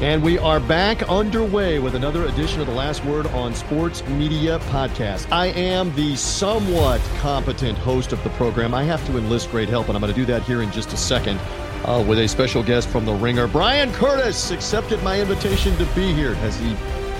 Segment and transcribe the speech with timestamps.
[0.00, 4.58] And we are back underway with another edition of the Last Word on Sports Media
[4.70, 5.30] Podcast.
[5.30, 8.72] I am the somewhat competent host of the program.
[8.72, 10.94] I have to enlist great help, and I'm going to do that here in just
[10.94, 11.38] a second
[11.84, 13.46] uh, with a special guest from The Ringer.
[13.46, 16.34] Bryan Curtis accepted my invitation to be here.
[16.36, 16.74] Has he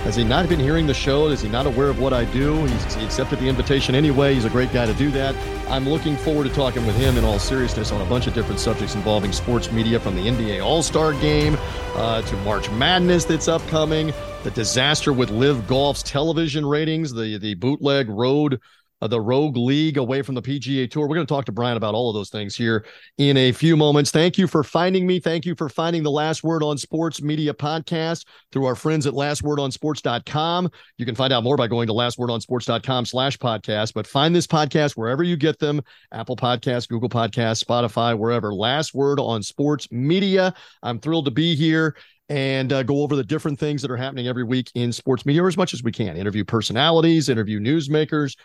[0.05, 1.27] has he not been hearing the show?
[1.27, 2.65] Is he not aware of what I do?
[2.65, 4.35] He's, he accepted the invitation anyway.
[4.35, 5.35] He's a great guy to do that.
[5.71, 8.61] I'm looking forward to talking with him in all seriousness on a bunch of different
[8.61, 11.57] subjects involving sports media from the NBA All Star game
[11.97, 14.13] uh, to March Madness that's upcoming,
[14.43, 18.59] the disaster with Live Golf's television ratings, the, the bootleg road
[19.01, 21.09] uh, the Rogue League away from the PGA Tour.
[21.09, 22.85] We're going to talk to Brian about all of those things here
[23.19, 24.11] in a few moments.
[24.11, 25.21] Thank you for finding me.
[25.21, 29.15] Thank you for finding the Last Word on Sports Media podcast through our friends at
[29.15, 30.71] lastwordonsports.com.
[30.99, 34.97] You can find out more by going to lastwordonsports.com slash podcast, but find this podcast
[34.97, 35.81] wherever you get them,
[36.13, 38.55] Apple Podcasts, Google Podcasts, Spotify, wherever.
[38.55, 40.55] Last Word on Sports Media.
[40.83, 41.97] I'm thrilled to be here
[42.31, 45.43] and uh, go over the different things that are happening every week in sports media
[45.43, 46.17] or as much as we can.
[46.17, 48.37] Interview personalities, interview newsmakers,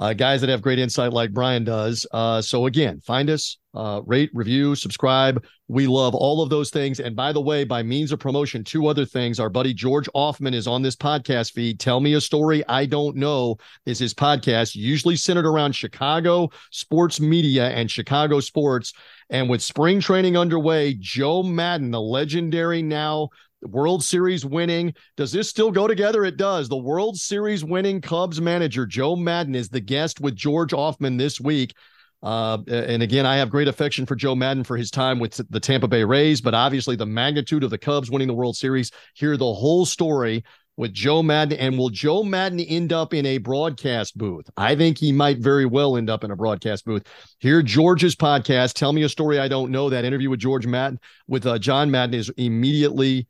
[0.00, 2.06] uh, guys that have great insight like Brian does.
[2.10, 5.44] Uh, so again, find us, uh, rate, review, subscribe.
[5.68, 7.00] We love all of those things.
[7.00, 9.38] And by the way, by means of promotion, two other things.
[9.38, 11.78] Our buddy George Ofman is on this podcast feed.
[11.78, 17.20] Tell me a story I don't know is his podcast, usually centered around Chicago sports
[17.20, 18.94] media and Chicago sports.
[19.28, 23.28] And with spring training underway, Joe Maddon, the legendary now
[23.62, 24.94] World Series winning.
[25.16, 26.24] Does this still go together?
[26.24, 26.68] It does.
[26.68, 31.40] The World Series winning Cubs manager, Joe Maddon is the guest with George Ofman this
[31.40, 31.74] week.
[32.22, 35.60] Uh, and again, I have great affection for Joe Maddon for his time with the
[35.60, 38.90] Tampa Bay Rays, but obviously the magnitude of the Cubs winning the World Series.
[39.14, 40.44] Hear the whole story
[40.76, 41.58] with Joe Maddon.
[41.58, 44.48] And will Joe Maddon end up in a broadcast booth?
[44.56, 47.04] I think he might very well end up in a broadcast booth.
[47.38, 48.74] Hear George's podcast.
[48.74, 49.90] Tell me a story I don't know.
[49.90, 50.98] That interview with George Madden,
[51.28, 53.26] with uh, John Madden, is immediately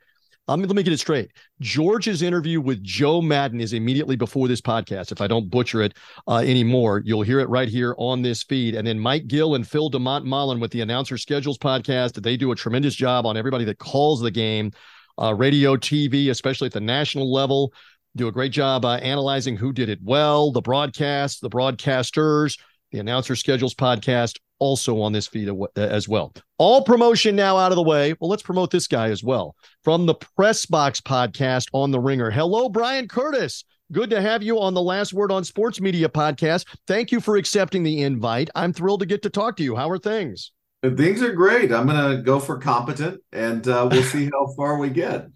[0.48, 1.30] um, let me get it straight.
[1.60, 5.12] George's interview with Joe Maddon is immediately before this podcast.
[5.12, 5.94] If I don't butcher it
[6.26, 8.74] uh, anymore, you'll hear it right here on this feed.
[8.74, 12.20] And then Mike Gill and Phil DeMont Mullen with the Announcer Schedules podcast.
[12.20, 14.72] They do a tremendous job on everybody that calls the game,
[15.20, 17.72] uh, radio, TV, especially at the national level.
[18.16, 22.58] Do a great job uh, analyzing who did it well, the broadcast, the broadcasters,
[22.90, 26.32] the Announcer Schedules podcast, also on this feed as well.
[26.58, 28.14] All promotion now out of the way.
[28.20, 32.30] Well, let's promote this guy as well from the Press Box podcast on the Ringer.
[32.30, 33.64] Hello, Bryan Curtis.
[33.92, 36.64] Good to have you on the Last Word on Sports Media podcast.
[36.86, 38.48] Thank you for accepting the invite.
[38.54, 39.74] I'm thrilled to get to talk to you.
[39.74, 40.52] How are things?
[40.82, 41.72] Things are great.
[41.72, 45.26] I'm going to go for competent, and uh, we'll see how far we get.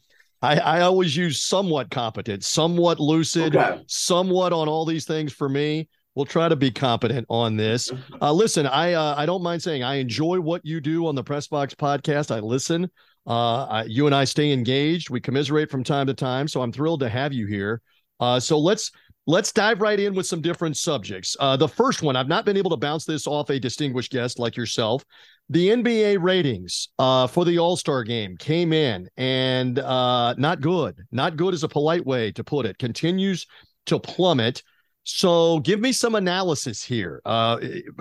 [0.40, 3.82] I, I, always use somewhat competent, somewhat lucid, okay.
[3.86, 5.88] somewhat on all these things for me.
[6.14, 7.90] We'll try to be competent on this.
[8.20, 11.24] Uh, listen, I uh, I don't mind saying I enjoy what you do on the
[11.24, 12.34] Press Box podcast.
[12.34, 12.90] I listen.
[13.26, 15.10] Uh, I, you and I stay engaged.
[15.10, 16.46] We commiserate from time to time.
[16.46, 17.80] So I'm thrilled to have you here.
[18.20, 18.92] Uh, so let's
[19.26, 21.36] let's dive right in with some different subjects.
[21.40, 24.38] Uh, the first one, I've not been able to bounce this off a distinguished guest
[24.38, 25.04] like yourself.
[25.50, 30.96] The NBA ratings uh, for the All Star game came in and uh, not good.
[31.12, 32.78] Not good is a polite way to put it.
[32.78, 33.46] Continues
[33.86, 34.62] to plummet.
[35.04, 37.20] So give me some analysis here.
[37.24, 37.58] Uh,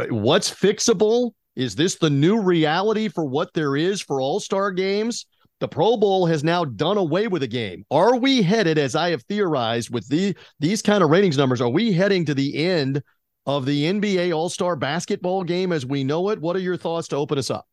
[0.10, 1.32] what's fixable?
[1.56, 5.26] Is this the new reality for what there is for all star games?
[5.60, 7.86] The Pro Bowl has now done away with a game.
[7.92, 11.62] Are we headed, as I have theorized, with the these kind of ratings numbers?
[11.62, 13.02] Are we heading to the end
[13.46, 16.42] of the NBA All Star basketball game as we know it?
[16.42, 17.66] What are your thoughts to open us up?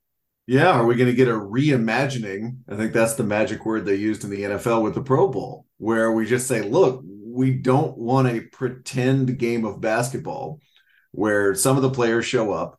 [0.47, 2.59] Yeah, are we going to get a reimagining?
[2.69, 5.67] I think that's the magic word they used in the NFL with the Pro Bowl,
[5.79, 10.61] where we just say, look, we don't want a pretend game of basketball
[11.13, 12.79] where some of the players show up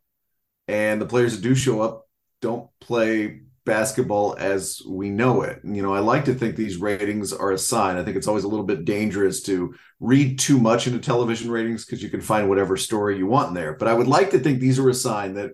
[0.68, 2.08] and the players that do show up
[2.40, 5.60] don't play basketball as we know it.
[5.64, 7.96] You know, I like to think these ratings are a sign.
[7.96, 11.84] I think it's always a little bit dangerous to read too much into television ratings
[11.84, 13.74] because you can find whatever story you want in there.
[13.74, 15.52] But I would like to think these are a sign that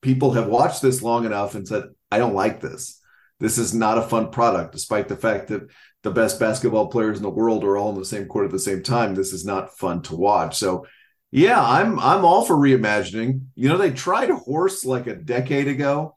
[0.00, 3.00] people have watched this long enough and said, I don't like this.
[3.38, 5.62] This is not a fun product, despite the fact that
[6.02, 8.58] the best basketball players in the world are all in the same court at the
[8.58, 9.14] same time.
[9.14, 10.58] This is not fun to watch.
[10.58, 10.86] So
[11.30, 13.46] yeah, I'm I'm all for reimagining.
[13.54, 16.16] You know, they tried a horse like a decade ago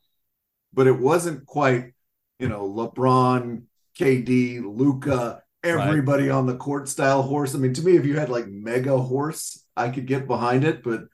[0.76, 1.94] but it wasn't quite,
[2.38, 3.64] you know, LeBron,
[3.98, 6.36] KD, Luka, everybody right.
[6.36, 7.56] on the court style horse.
[7.56, 10.84] I mean, to me, if you had like mega horse, I could get behind it,
[10.84, 11.06] but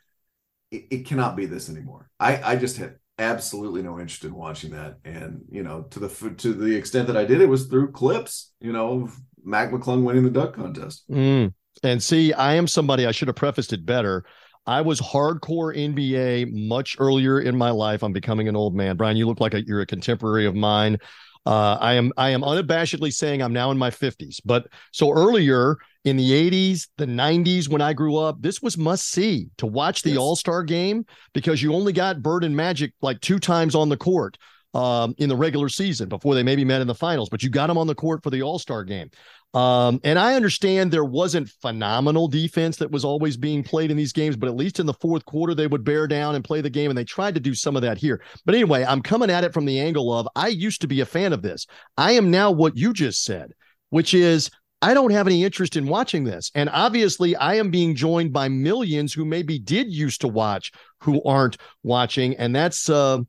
[0.72, 2.10] it, it cannot be this anymore.
[2.20, 4.98] I, I just had absolutely no interest in watching that.
[5.06, 8.52] And, you know, to the to the extent that I did, it was through clips,
[8.60, 9.10] you know,
[9.44, 11.04] Mac McClung winning the dunk contest.
[11.10, 11.54] Mm.
[11.84, 14.24] And see, I am somebody I should have prefaced it better.
[14.68, 18.04] I was hardcore NBA much earlier in my life.
[18.04, 18.96] I'm becoming an old man.
[18.96, 20.98] Brian, you look like a, you're a contemporary of mine.
[21.46, 24.40] Uh, I am I am unabashedly saying I'm now in my 50s.
[24.46, 29.10] But so earlier in the 80s, the 90s, when I grew up, this was must
[29.10, 30.20] see to watch the yes.
[30.20, 33.98] All Star game because you only got Bird and Magic like two times on the
[33.98, 34.38] court
[34.74, 37.68] um, in the regular season before they maybe met in the finals, but you got
[37.68, 39.12] them on the court for the All Star game.
[39.54, 44.14] Um, and I understand there wasn't phenomenal defense that was always being played in these
[44.14, 46.70] games, but at least in the fourth quarter, they would bear down and play the
[46.70, 46.90] game.
[46.90, 48.24] And they tried to do some of that here.
[48.46, 51.06] But anyway, I'm coming at it from the angle of I used to be a
[51.06, 51.68] fan of this.
[51.98, 53.52] I am now what you just said,
[53.90, 54.50] which is
[54.82, 56.52] I don't have any interest in watching this.
[56.56, 61.22] And obviously, I am being joined by millions who maybe did used to watch who
[61.24, 62.36] aren't watching.
[62.38, 63.20] And that's, uh,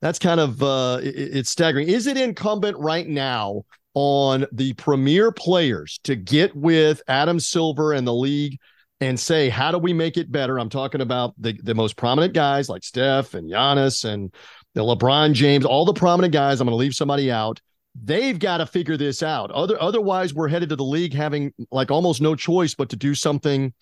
[0.00, 1.88] that's kind of uh, it, it's staggering.
[1.88, 3.62] Is it incumbent right now
[3.94, 8.58] on the premier players to get with Adam Silver and the league
[9.00, 10.58] and say, how do we make it better?
[10.58, 14.32] I'm talking about the, the most prominent guys like Steph and Giannis and
[14.74, 16.60] the LeBron James, all the prominent guys.
[16.60, 17.60] I'm going to leave somebody out.
[18.04, 19.50] They've got to figure this out.
[19.50, 23.14] Other, otherwise, we're headed to the league having like almost no choice but to do
[23.14, 23.72] something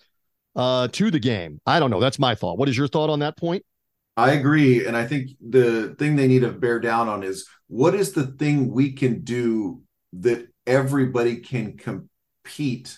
[0.55, 1.61] uh, to the game.
[1.65, 1.99] I don't know.
[1.99, 2.57] That's my thought.
[2.57, 3.63] What is your thought on that point?
[4.17, 4.85] I agree.
[4.85, 8.25] And I think the thing they need to bear down on is what is the
[8.25, 9.83] thing we can do
[10.13, 12.97] that everybody can compete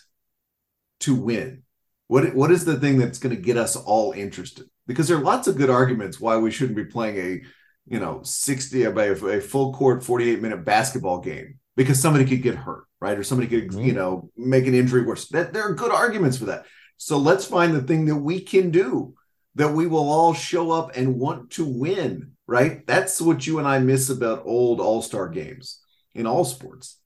[1.02, 1.64] to win?
[2.08, 4.68] What, what is the thing that's going to get us all interested?
[4.88, 7.42] Because there are lots of good arguments why we shouldn't be playing a,
[7.90, 12.56] you know, 60, a, a full court, 48 minute basketball game because somebody could get
[12.56, 13.18] hurt, right?
[13.18, 13.86] Or somebody could, mm-hmm.
[13.86, 15.28] you know, make an injury worse.
[15.30, 16.66] That, there are good arguments for that.
[16.98, 19.16] So let's find the thing that we can do
[19.56, 22.86] that we will all show up and want to win, right?
[22.86, 25.82] That's what you and I miss about old all-star games
[26.14, 26.98] in all sports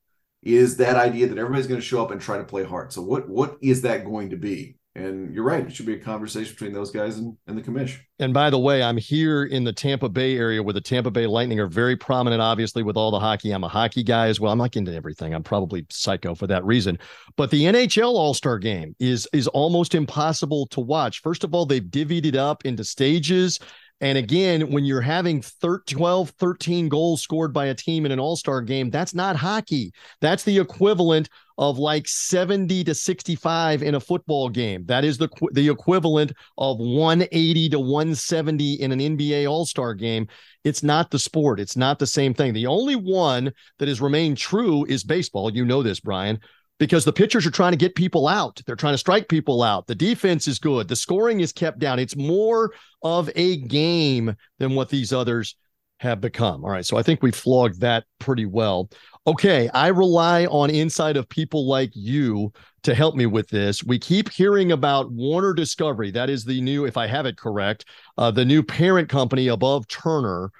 [0.41, 2.91] is that idea that everybody's going to show up and try to play hard.
[2.91, 4.75] So what what is that going to be?
[4.95, 5.65] And you're right.
[5.65, 8.01] It should be a conversation between those guys and, and the commission.
[8.19, 11.25] And by the way, I'm here in the Tampa Bay area where the Tampa Bay
[11.25, 13.51] Lightning are very prominent, obviously, with all the hockey.
[13.51, 14.51] I'm a hockey guy as well.
[14.51, 15.33] I'm like into everything.
[15.33, 16.99] I'm probably psycho for that reason.
[17.37, 21.21] But the NHL All Star game is is almost impossible to watch.
[21.21, 23.59] First of all, they've divvied it up into stages.
[24.03, 28.19] And again, when you're having 13, 12, 13 goals scored by a team in an
[28.19, 29.93] all star game, that's not hockey.
[30.19, 34.83] That's the equivalent of like 70 to 65 in a football game.
[34.87, 40.27] That is the, the equivalent of 180 to 170 in an NBA all star game.
[40.65, 42.51] It's not the sport, it's not the same thing.
[42.51, 45.49] The only one that has remained true is baseball.
[45.49, 46.41] You know this, Brian
[46.79, 48.61] because the pitchers are trying to get people out.
[48.65, 49.87] They're trying to strike people out.
[49.87, 50.87] The defense is good.
[50.87, 51.99] The scoring is kept down.
[51.99, 55.55] It's more of a game than what these others
[55.99, 56.65] have become.
[56.65, 56.85] All right.
[56.85, 58.89] So I think we flogged that pretty well.
[59.25, 59.69] Okay.
[59.69, 62.51] I rely on insight of people like you
[62.83, 63.83] to help me with this.
[63.83, 66.11] We keep hearing about Warner Discovery.
[66.11, 67.85] That is the new, if I have it correct,
[68.17, 70.51] uh, the new parent company above Turner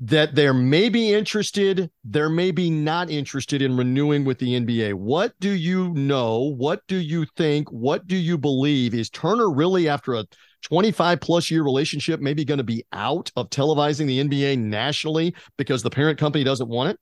[0.00, 4.94] that they're maybe interested, they're maybe not interested in renewing with the NBA.
[4.94, 6.54] What do you know?
[6.56, 7.68] What do you think?
[7.70, 8.94] What do you believe?
[8.94, 10.24] Is Turner really, after a
[10.62, 15.82] 25 plus year relationship, maybe going to be out of televising the NBA nationally because
[15.82, 16.98] the parent company doesn't want it?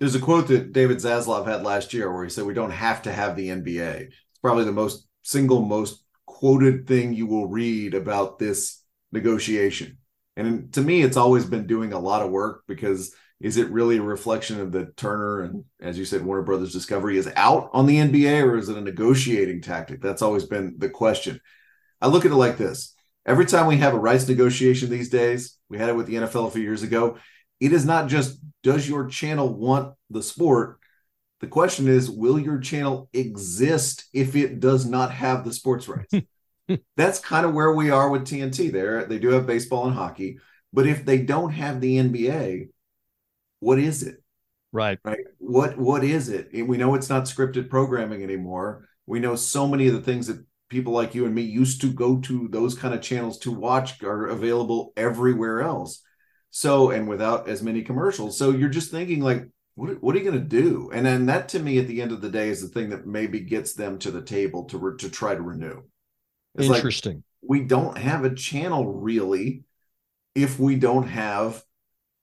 [0.00, 3.02] There's a quote that David Zaslav had last year where he said, We don't have
[3.02, 4.00] to have the NBA.
[4.08, 9.98] It's probably the most single most quoted thing you will read about this negotiation
[10.36, 13.98] and to me, it's always been doing a lot of work because is it really
[13.98, 17.86] a reflection of the Turner and, as you said, Warner Brothers Discovery is out on
[17.86, 20.00] the NBA or is it a negotiating tactic?
[20.00, 21.40] That's always been the question.
[22.00, 22.94] I look at it like this
[23.26, 26.48] every time we have a rights negotiation these days, we had it with the NFL
[26.48, 27.18] a few years ago.
[27.60, 30.78] It is not just does your channel want the sport?
[31.40, 36.14] The question is, will your channel exist if it does not have the sports rights?
[36.96, 38.72] that's kind of where we are with TNT.
[38.72, 40.38] There, they do have baseball and hockey,
[40.72, 42.68] but if they don't have the NBA,
[43.60, 44.22] what is it?
[44.72, 44.98] Right.
[45.04, 45.18] Right.
[45.38, 46.50] What what is it?
[46.52, 48.88] We know it's not scripted programming anymore.
[49.06, 51.92] We know so many of the things that people like you and me used to
[51.92, 56.02] go to those kind of channels to watch are available everywhere else.
[56.50, 58.36] So and without as many commercials.
[58.38, 60.90] So you're just thinking like what, what are you going to do?
[60.92, 63.06] And then that to me at the end of the day is the thing that
[63.06, 65.82] maybe gets them to the table to re, to try to renew.
[66.58, 67.14] It's Interesting.
[67.14, 69.64] Like, we don't have a channel really
[70.34, 71.64] if we don't have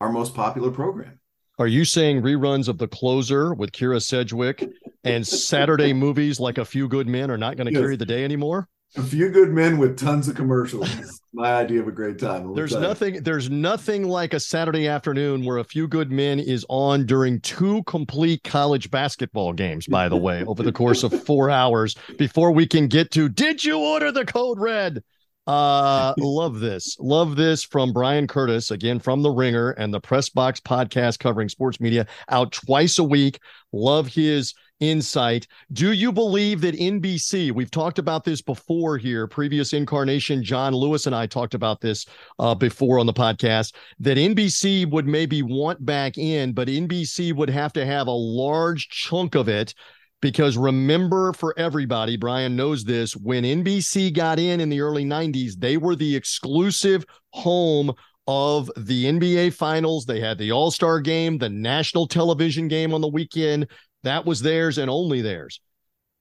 [0.01, 1.19] our most popular program.
[1.59, 4.67] Are you saying reruns of The Closer with Kyra Sedgwick
[5.03, 7.79] and Saturday movies like A Few Good Men are not going to yes.
[7.79, 8.67] carry the day anymore?
[8.95, 11.19] A few good men with tons of commercials.
[11.33, 12.53] my idea of a great time.
[12.53, 13.23] There's nothing.
[13.23, 17.81] There's nothing like a Saturday afternoon where a few good men is on during two
[17.83, 19.88] complete college basketball games.
[19.88, 23.29] By the way, over the course of four hours before we can get to.
[23.29, 25.03] Did you order the code red?
[25.45, 26.95] Uh, love this.
[27.00, 31.50] Love this from Bryan Curtis, again from The Ringer and the Press Box podcast covering
[31.50, 33.39] sports media out twice a week.
[33.73, 35.47] Love his insight.
[35.71, 41.05] Do you believe that NBC, we've talked about this before here, previous incarnation, John Lewis
[41.05, 42.05] and I talked about this
[42.39, 47.49] uh, before on the podcast, that NBC would maybe want back in, but NBC would
[47.49, 49.73] have to have a large chunk of it
[50.21, 55.59] because remember for everybody, Brian knows this, when NBC got in in the early 90s,
[55.59, 57.93] they were the exclusive home
[58.25, 60.05] of the NBA finals.
[60.05, 63.67] They had the All Star game, the national television game on the weekend.
[64.03, 65.60] That was theirs and only theirs.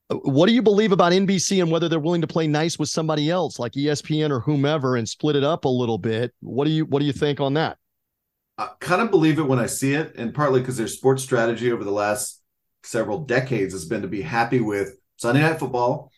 [0.09, 3.31] What do you believe about NBC and whether they're willing to play nice with somebody
[3.31, 6.35] else like ESPN or whomever and split it up a little bit?
[6.41, 7.79] What do you what do you think on that?
[8.59, 11.73] I kind of believe it when I see it, and partly because their sports strategy
[11.73, 12.43] over the last
[12.85, 16.12] several decades has been to be happy with Sunday night football,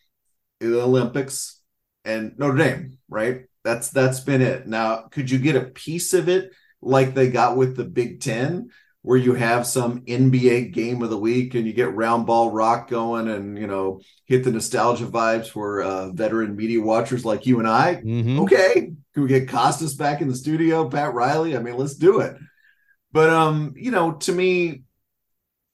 [0.60, 1.60] the Olympics,
[2.04, 3.44] and Notre Dame, right?
[3.62, 4.66] That's that's been it.
[4.66, 6.52] Now, could you get a piece of it
[6.82, 8.70] like they got with the Big Ten,
[9.04, 12.88] where you have some NBA game of the week and you get round ball rock
[12.88, 17.58] going and you know hit the nostalgia vibes for uh, veteran media watchers like you
[17.58, 17.96] and I?
[17.96, 18.40] Mm-hmm.
[18.40, 21.54] Okay, can we get Costas back in the studio, Pat Riley?
[21.54, 22.34] I mean, let's do it.
[23.12, 24.84] But um, you know, to me,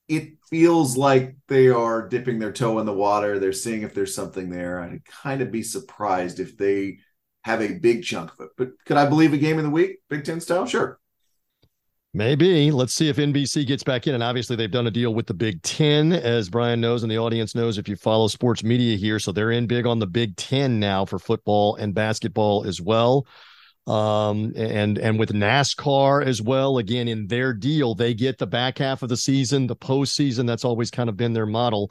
[0.09, 3.39] it feels like they are dipping their toe in the water.
[3.39, 4.81] They're seeing if there's something there.
[4.81, 6.99] I'd kind of be surprised if they
[7.45, 8.51] have a big chunk of it.
[8.57, 10.67] But could I believe a game of the week, Big Ten style?
[10.67, 11.00] Sure.
[12.13, 12.73] Maybe.
[12.73, 14.15] Let's see if NBC gets back in.
[14.15, 17.19] And obviously, they've done a deal with the Big Ten, as Brian knows, and the
[17.19, 19.21] audience knows if you follow sports media here.
[19.21, 23.27] So they're in big on the Big Ten now for football and basketball as well
[23.87, 26.79] um, and and with NASCAR as well.
[26.79, 30.47] Again, in their deal, they get the back half of the season, the postseason.
[30.47, 31.91] That's always kind of been their model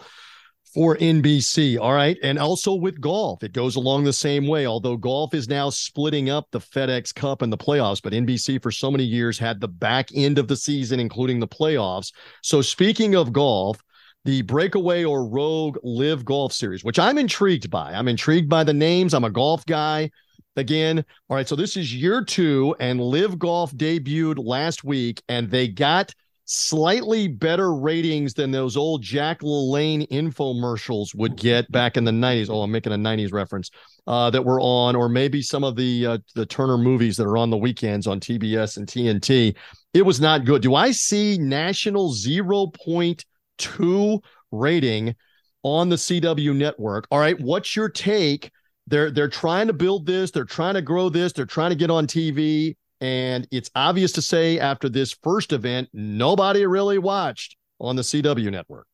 [0.73, 1.79] for NBC.
[1.79, 2.17] All right.
[2.21, 6.29] And also with golf, it goes along the same way, although golf is now splitting
[6.29, 8.01] up the FedEx Cup and the playoffs.
[8.01, 11.47] But NBC for so many years had the back end of the season, including the
[11.47, 12.11] playoffs.
[12.43, 13.81] So speaking of golf,
[14.25, 17.93] the breakaway or rogue live golf series, which I'm intrigued by.
[17.93, 19.13] I'm intrigued by the names.
[19.13, 20.11] I'm a golf guy
[20.55, 21.03] again.
[21.29, 25.67] All right, so this is year two, and live Golf debuted last week, and they
[25.67, 26.13] got
[26.51, 32.49] slightly better ratings than those old Jack LaLanne infomercials would get back in the 90s.
[32.49, 33.69] Oh, I'm making a 90s reference
[34.07, 37.37] uh, that were on, or maybe some of the uh, the Turner movies that are
[37.37, 39.55] on the weekends on TBS and TNT.
[39.93, 40.63] It was not good.
[40.63, 45.15] Do I see national 0.2 rating
[45.61, 47.07] on the CW network?
[47.11, 48.49] All right, what's your take
[48.87, 51.91] they're they're trying to build this, they're trying to grow this, they're trying to get
[51.91, 52.75] on TV.
[53.01, 58.51] And it's obvious to say after this first event, nobody really watched on the CW
[58.51, 58.87] network.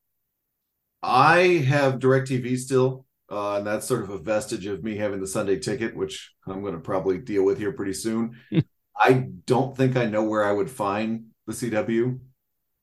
[1.01, 5.27] I have DirecTV still, uh, and that's sort of a vestige of me having the
[5.27, 8.37] Sunday ticket, which I'm going to probably deal with here pretty soon.
[8.97, 12.19] I don't think I know where I would find the CW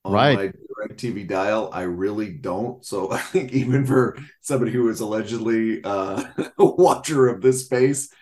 [0.04, 0.36] on right.
[0.36, 0.52] my
[0.88, 1.70] DirecTV dial.
[1.72, 2.84] I really don't.
[2.84, 6.22] So I think even for somebody who is allegedly uh,
[6.58, 8.12] a watcher of this space,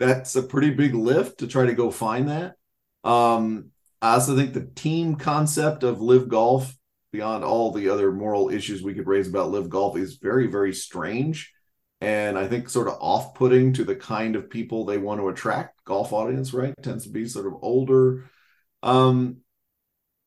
[0.00, 2.54] that's a pretty big lift to try to go find that.
[3.04, 3.66] Um,
[4.02, 6.74] I also think the team concept of live golf,
[7.12, 10.72] beyond all the other moral issues we could raise about live golf, is very, very
[10.72, 11.52] strange.
[12.00, 15.28] And I think sort of off putting to the kind of people they want to
[15.28, 15.84] attract.
[15.84, 16.74] Golf audience, right?
[16.82, 18.30] Tends to be sort of older.
[18.82, 19.42] Um,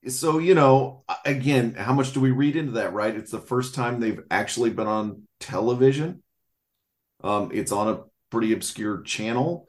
[0.08, 3.74] so you know again how much do we read into that right it's the first
[3.74, 6.22] time they've actually been on television
[7.24, 8.02] um it's on a
[8.34, 9.68] pretty obscure channel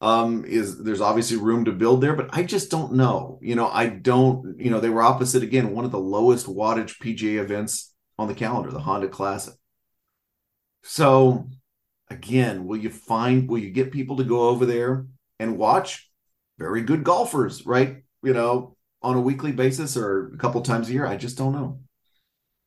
[0.00, 3.68] um is there's obviously room to build there but i just don't know you know
[3.68, 7.94] i don't you know they were opposite again one of the lowest wattage pga events
[8.18, 9.54] on the calendar the honda classic
[10.82, 11.48] so
[12.10, 15.06] again will you find will you get people to go over there
[15.40, 16.10] and watch
[16.58, 20.92] very good golfers right you know on a weekly basis or a couple times a
[20.92, 21.06] year?
[21.06, 21.80] I just don't know.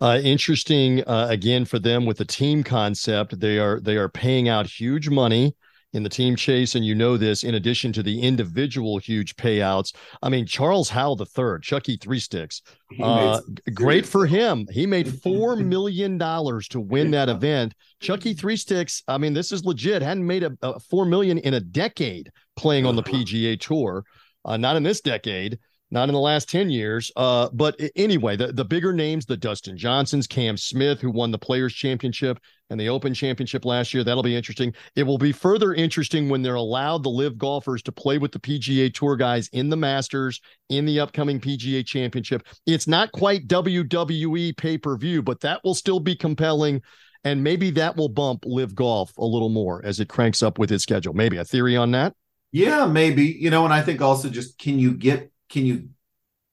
[0.01, 3.39] Uh, interesting uh, again for them with the team concept.
[3.39, 5.56] They are they are paying out huge money
[5.91, 7.44] in the team chase, and you know this.
[7.44, 12.20] In addition to the individual huge payouts, I mean Charles Howell the third, Chucky Three
[12.20, 12.62] Sticks,
[13.01, 13.41] uh,
[13.74, 14.65] great for him.
[14.72, 17.74] He made four million dollars to win that event.
[18.00, 20.01] Chucky Three Sticks, I mean this is legit.
[20.01, 23.03] Hadn't made a, a four million in a decade playing on the.
[23.03, 24.06] PGA Tour.
[24.46, 25.60] Uh, not in this decade
[25.91, 27.12] not in the last 10 years.
[27.15, 31.38] Uh, but anyway, the, the bigger names, the Dustin Johnsons, Cam Smith, who won the
[31.38, 34.74] Players Championship and the Open Championship last year, that'll be interesting.
[34.96, 38.39] It will be further interesting when they're allowed the live golfers to play with the
[38.39, 42.43] PGA Tour guys in the Masters, in the upcoming PGA Championship.
[42.67, 46.81] It's not quite WWE pay per view, but that will still be compelling.
[47.24, 50.72] And maybe that will bump live golf a little more as it cranks up with
[50.72, 51.13] its schedule.
[51.13, 52.13] Maybe a theory on that?
[52.51, 53.25] Yeah, maybe.
[53.25, 55.89] You know, and I think also just can you get can you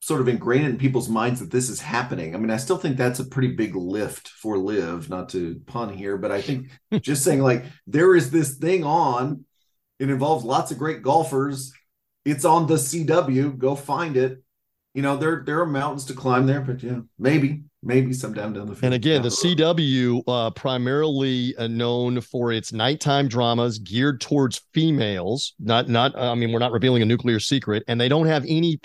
[0.01, 2.35] sort of ingrain it in people's minds that this is happening?
[2.35, 5.93] I mean, I still think that's a pretty big lift for live, not to pun
[5.93, 6.69] here, but I think
[7.01, 9.45] just saying like there is this thing on,
[9.99, 11.73] it involves lots of great golfers.
[12.25, 13.57] It's on the CW.
[13.57, 14.43] Go find it.
[14.97, 18.65] You know, there there are mountains to climb there, but yeah, maybe maybe sometime down
[18.65, 18.85] the field.
[18.85, 25.53] And again, the CW uh, primarily uh, known for its nighttime dramas geared towards females.
[25.59, 28.79] Not not I mean, we're not revealing a nuclear secret, and they don't have any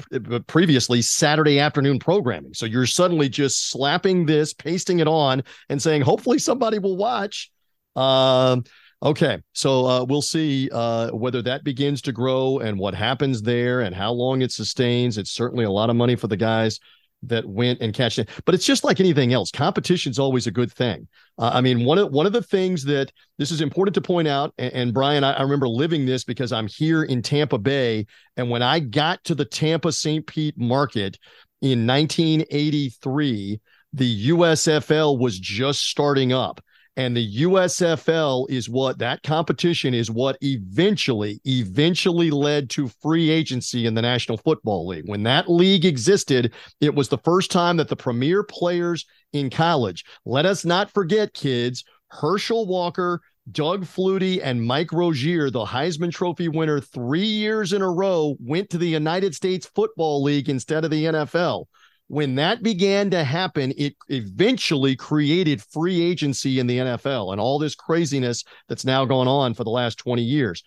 [0.49, 2.53] previously Saturday afternoon programming.
[2.53, 7.51] So you're suddenly just slapping this, pasting it on, and saying, hopefully somebody will watch.
[7.97, 8.65] Um,
[9.03, 13.81] Okay, so uh, we'll see uh, whether that begins to grow and what happens there
[13.81, 15.19] and how long it sustains.
[15.19, 16.79] It's certainly a lot of money for the guys
[17.25, 18.29] that went and catch it.
[18.45, 19.51] But it's just like anything else.
[19.51, 21.09] Competition's always a good thing.
[21.37, 24.29] Uh, I mean, one of one of the things that this is important to point
[24.29, 28.07] out, and, and Brian, I, I, remember living this because I'm here in Tampa Bay,
[28.37, 30.25] and when I got to the Tampa St.
[30.29, 31.19] Pete market
[31.61, 33.61] in 1983,
[33.95, 36.61] the USFL was just starting up.
[36.97, 43.87] And the USFL is what that competition is what eventually, eventually led to free agency
[43.87, 45.09] in the National Football League.
[45.09, 46.53] When that league existed,
[46.83, 51.33] it was the first time that the premier players in college, let us not forget,
[51.33, 57.81] kids, Herschel Walker, Doug Flutie, and Mike Rozier, the Heisman Trophy winner three years in
[57.81, 61.65] a row, went to the United States Football League instead of the NFL
[62.13, 67.59] when that began to happen, it eventually created free agency in the NFL and all
[67.59, 70.63] this craziness that's now gone on for the last 20 years.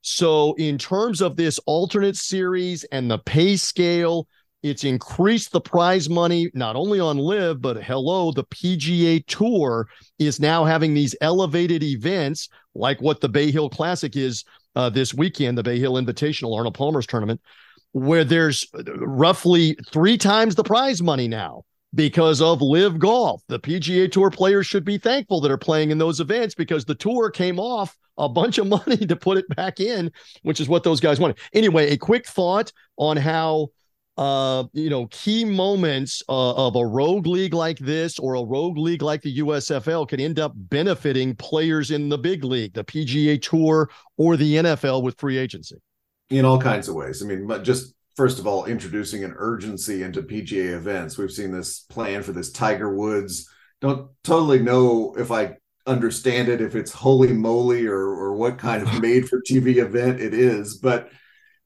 [0.00, 4.26] So, in terms of this alternate series and the pay scale,
[4.64, 9.86] it's increased the prize money not only on live but hello, the PGA Tour
[10.18, 15.14] is now having these elevated events like what the Bay Hill Classic is uh, this
[15.14, 17.40] weekend, the Bay Hill Invitational, Arnold Palmer's tournament
[17.92, 21.62] where there's roughly three times the prize money now
[21.94, 23.42] because of live golf.
[23.48, 26.94] The PGA Tour players should be thankful that are playing in those events because the
[26.94, 30.84] tour came off a bunch of money to put it back in, which is what
[30.84, 31.38] those guys wanted.
[31.52, 33.68] Anyway, a quick thought on how
[34.18, 38.76] uh, you know, key moments uh, of a rogue league like this or a rogue
[38.76, 43.40] league like the USFL could end up benefiting players in the big league, the PGA
[43.40, 45.76] Tour or the NFL with free agency
[46.30, 47.22] in all kinds of ways.
[47.22, 51.16] I mean, just first of all, introducing an urgency into PGA events.
[51.16, 53.48] We've seen this plan for this Tiger Woods.
[53.80, 58.82] Don't totally know if I understand it, if it's holy moly or or what kind
[58.82, 61.10] of made for TV event it is, but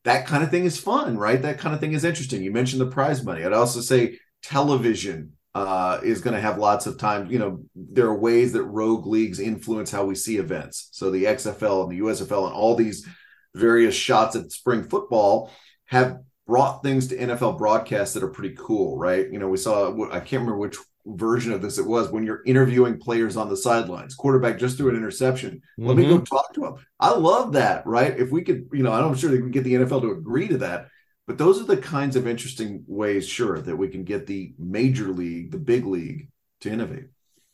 [0.05, 1.40] that kind of thing is fun, right?
[1.42, 2.42] That kind of thing is interesting.
[2.42, 3.44] You mentioned the prize money.
[3.44, 7.31] I'd also say television uh, is going to have lots of time.
[7.31, 10.88] You know, there are ways that rogue leagues influence how we see events.
[10.92, 13.07] So the XFL and the USFL and all these
[13.55, 15.51] various shots at spring football
[15.87, 19.31] have brought things to NFL broadcasts that are pretty cool, right?
[19.31, 22.43] You know, we saw, I can't remember which version of this it was when you're
[22.47, 24.15] interviewing players on the sidelines.
[24.15, 25.61] Quarterback just threw an interception.
[25.79, 25.87] Mm-hmm.
[25.87, 26.25] Let me go mm-hmm.
[26.25, 26.75] talk to him.
[27.01, 28.19] I love that, right?
[28.19, 30.59] If we could, you know, I'm sure they can get the NFL to agree to
[30.59, 30.88] that.
[31.27, 35.09] But those are the kinds of interesting ways, sure, that we can get the major
[35.09, 36.29] league, the big league
[36.61, 37.07] to innovate.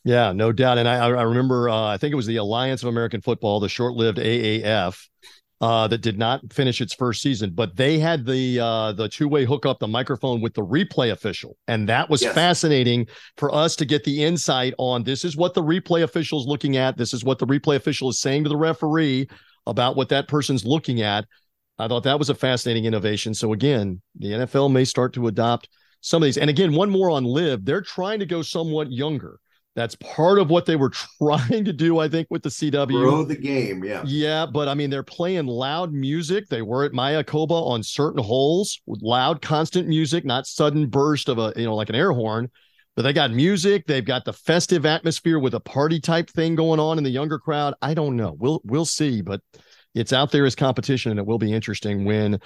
[0.03, 0.79] Yeah, no doubt.
[0.79, 3.69] And I, I remember, uh, I think it was the Alliance of American Football, the
[3.69, 5.07] short lived AAF
[5.61, 9.27] uh, that did not finish its first season, but they had the uh, the two
[9.27, 12.33] way hookup, the microphone with the replay official, and that was yes.
[12.33, 13.05] fascinating
[13.37, 15.03] for us to get the insight on.
[15.03, 16.97] This is what the replay official is looking at.
[16.97, 19.27] This is what the replay official is saying to the referee
[19.67, 21.25] about what that person's looking at.
[21.77, 23.33] I thought that was a fascinating innovation.
[23.33, 25.69] So again, the NFL may start to adopt
[26.01, 26.37] some of these.
[26.37, 27.65] And again, one more on live.
[27.65, 29.39] They're trying to go somewhat younger.
[29.75, 30.89] That's part of what they were
[31.21, 32.87] trying to do, I think, with the CW.
[32.87, 34.03] Grow the game, yeah.
[34.05, 36.47] Yeah, but I mean, they're playing loud music.
[36.47, 41.37] They were at Mayakoba on certain holes with loud, constant music, not sudden burst of
[41.37, 42.49] a, you know, like an air horn.
[42.95, 43.85] But they got music.
[43.85, 47.39] They've got the festive atmosphere with a party type thing going on in the younger
[47.39, 47.73] crowd.
[47.81, 48.35] I don't know.
[48.37, 49.39] We'll we'll see, but
[49.95, 52.39] it's out there as competition, and it will be interesting when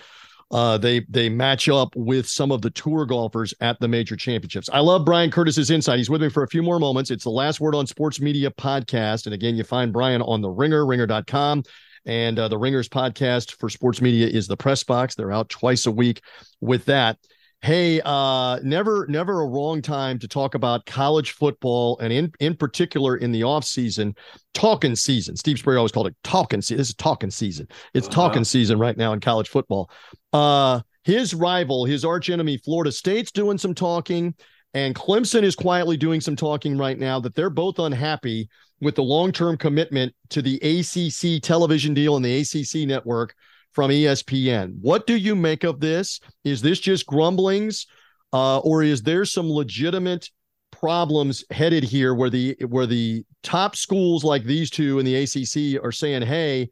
[0.51, 4.69] uh, they they match up with some of the tour golfers at the major championships.
[4.71, 5.97] I love Bryan Curtis's insight.
[5.97, 7.12] He's with me for a few more moments.
[7.12, 9.25] It's the last word on sports media podcast.
[9.25, 11.63] And again, you find Brian on the ringer, ringer.com.
[12.06, 15.15] And uh, the Ringers podcast for sports media is the press box.
[15.15, 16.21] They're out twice a week
[16.60, 17.17] with that.
[17.62, 22.58] Hey, uh, never, never a wrong time to talk about college football, and in in
[22.58, 24.15] particular in the off season,
[24.53, 25.38] talking season.
[25.38, 26.79] Steve Spurrier always called it talking season.
[26.79, 27.69] This is talking season.
[27.93, 28.15] It's uh-huh.
[28.15, 29.89] talking season right now in college football.
[30.34, 34.34] Uh, his rival, his archenemy, Florida State's doing some talking,
[34.74, 37.19] and Clemson is quietly doing some talking right now.
[37.19, 38.50] That they're both unhappy
[38.82, 43.36] with the long term commitment to the ACC television deal and the ACC network
[43.72, 44.76] from ESPN.
[44.82, 46.19] What do you make of this?
[46.43, 47.88] Is this just grumblings,
[48.32, 50.30] uh, or is there some legitimate
[50.72, 55.84] problems headed here where the where the top schools like these two in the ACC
[55.84, 56.69] are saying, "Hey,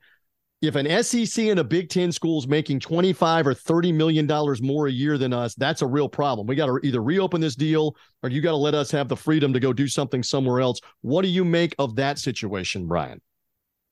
[0.61, 4.61] if an SEC and a Big Ten school is making 25 or 30 million dollars
[4.61, 6.47] more a year than us, that's a real problem.
[6.47, 9.17] We got to either reopen this deal or you got to let us have the
[9.17, 10.79] freedom to go do something somewhere else.
[11.01, 13.21] What do you make of that situation, Brian?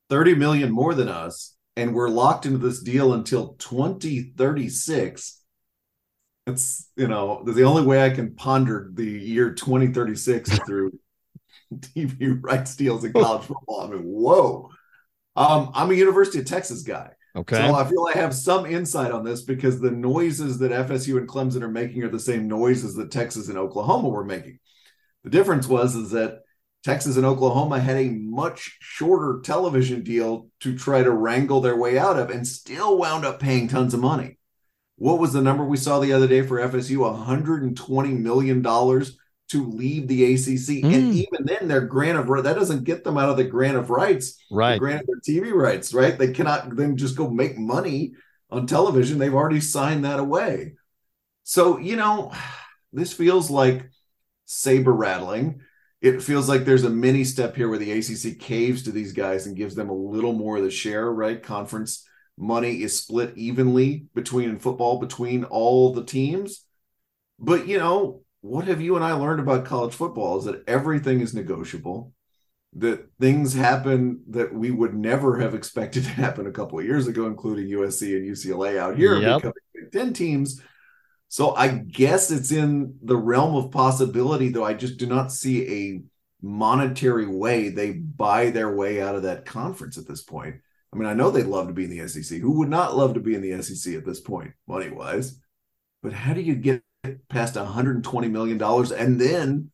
[0.09, 5.41] 30 million more than us and we're locked into this deal until 2036
[6.47, 10.91] it's you know the only way i can ponder the year 2036 through
[11.75, 14.69] tv rights deals in college football i mean whoa
[15.35, 19.11] um, i'm a university of texas guy okay so i feel i have some insight
[19.11, 22.95] on this because the noises that fsu and clemson are making are the same noises
[22.95, 24.59] that texas and oklahoma were making
[25.23, 26.41] the difference was is that
[26.83, 31.97] Texas and Oklahoma had a much shorter television deal to try to wrangle their way
[31.97, 34.37] out of and still wound up paying tons of money.
[34.95, 36.97] What was the number we saw the other day for FSU?
[36.97, 38.65] $120 million
[39.49, 40.83] to leave the ACC.
[40.83, 40.93] Mm.
[40.93, 43.89] And even then, their grant of that doesn't get them out of the grant of
[43.89, 44.73] rights, right?
[44.73, 46.17] The grant of their TV rights, right?
[46.17, 48.13] They cannot then just go make money
[48.49, 49.17] on television.
[49.17, 50.73] They've already signed that away.
[51.43, 52.31] So, you know,
[52.93, 53.89] this feels like
[54.45, 55.61] saber rattling
[56.01, 59.45] it feels like there's a mini step here where the ACC caves to these guys
[59.45, 61.41] and gives them a little more of the share, right?
[61.41, 62.07] Conference
[62.37, 66.63] money is split evenly between football between all the teams.
[67.37, 71.21] But, you know, what have you and I learned about college football is that everything
[71.21, 72.13] is negotiable,
[72.73, 77.07] that things happen that we would never have expected to happen a couple of years
[77.07, 79.37] ago, including USC and UCLA out here yep.
[79.37, 80.61] becoming Big Ten teams
[81.29, 85.67] so I guess it's in the realm of possibility, though I just do not see
[85.67, 86.01] a
[86.41, 90.55] monetary way they buy their way out of that conference at this point.
[90.91, 92.39] I mean, I know they'd love to be in the SEC.
[92.39, 95.39] Who would not love to be in the SEC at this point, money wise?
[96.01, 96.81] But how do you get
[97.29, 98.61] past $120 million
[98.97, 99.71] and then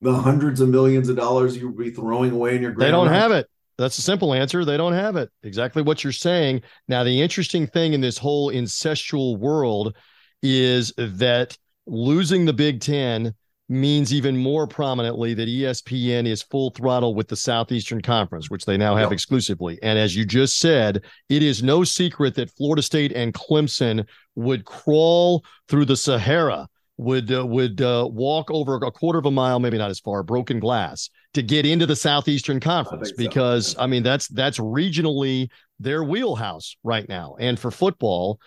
[0.00, 3.08] the hundreds of millions of dollars you would be throwing away in your They don't
[3.08, 3.46] have it.
[3.76, 4.64] That's a simple answer.
[4.64, 5.30] They don't have it.
[5.42, 6.62] Exactly what you're saying.
[6.86, 9.96] Now, the interesting thing in this whole incestual world
[10.42, 11.56] is that
[11.86, 13.34] losing the Big Ten
[13.70, 18.76] means even more prominently that ESPN is full throttle with the Southeastern Conference, which they
[18.76, 19.12] now have yep.
[19.12, 19.78] exclusively.
[19.80, 24.06] And as you just said, it is no secret that Florida State and Clemson
[24.40, 29.30] would crawl through the Sahara, would uh, would uh, walk over a quarter of a
[29.30, 33.12] mile, maybe not as far, broken glass, to get into the Southeastern Conference.
[33.12, 33.80] I because so.
[33.80, 35.48] I mean that's that's regionally
[35.78, 38.40] their wheelhouse right now, and for football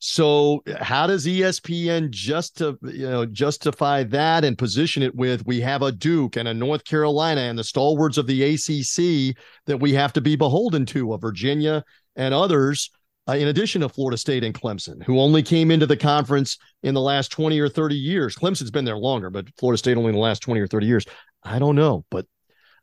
[0.00, 5.60] so how does ESPN just to you know justify that and position it with we
[5.60, 9.92] have a Duke and a North Carolina and the stalwarts of the ACC that we
[9.94, 11.84] have to be beholden to, a Virginia
[12.14, 12.90] and others,
[13.28, 16.94] uh, in addition to Florida State and Clemson, who only came into the conference in
[16.94, 18.34] the last 20 or 30 years.
[18.34, 21.06] Clemson's been there longer, but Florida State only in the last 20 or 30 years.
[21.42, 22.26] I don't know, but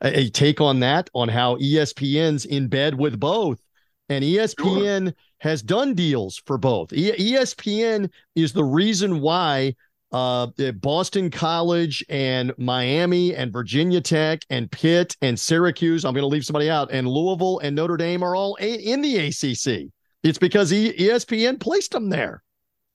[0.02, 3.60] a, a take on that on how ESPN's in bed with both
[4.08, 5.14] and ESPN sure.
[5.38, 6.92] has done deals for both.
[6.92, 9.74] E- ESPN is the reason why
[10.12, 16.28] uh, Boston College and Miami and Virginia Tech and Pitt and Syracuse, I'm going to
[16.28, 19.90] leave somebody out, and Louisville and Notre Dame are all a- in the ACC.
[20.26, 22.42] It's because ESPN placed them there.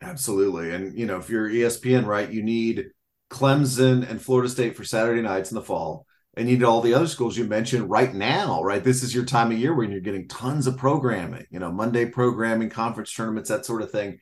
[0.02, 0.72] Absolutely.
[0.74, 2.88] And, you know, if you're ESPN, right, you need
[3.30, 6.94] Clemson and Florida State for Saturday nights in the fall and you need all the
[6.94, 8.84] other schools you mentioned right now, right?
[8.84, 12.06] This is your time of year when you're getting tons of programming, you know, Monday
[12.06, 14.20] programming, conference tournaments, that sort of thing.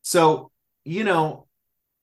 [0.00, 0.50] So,
[0.84, 1.46] you know,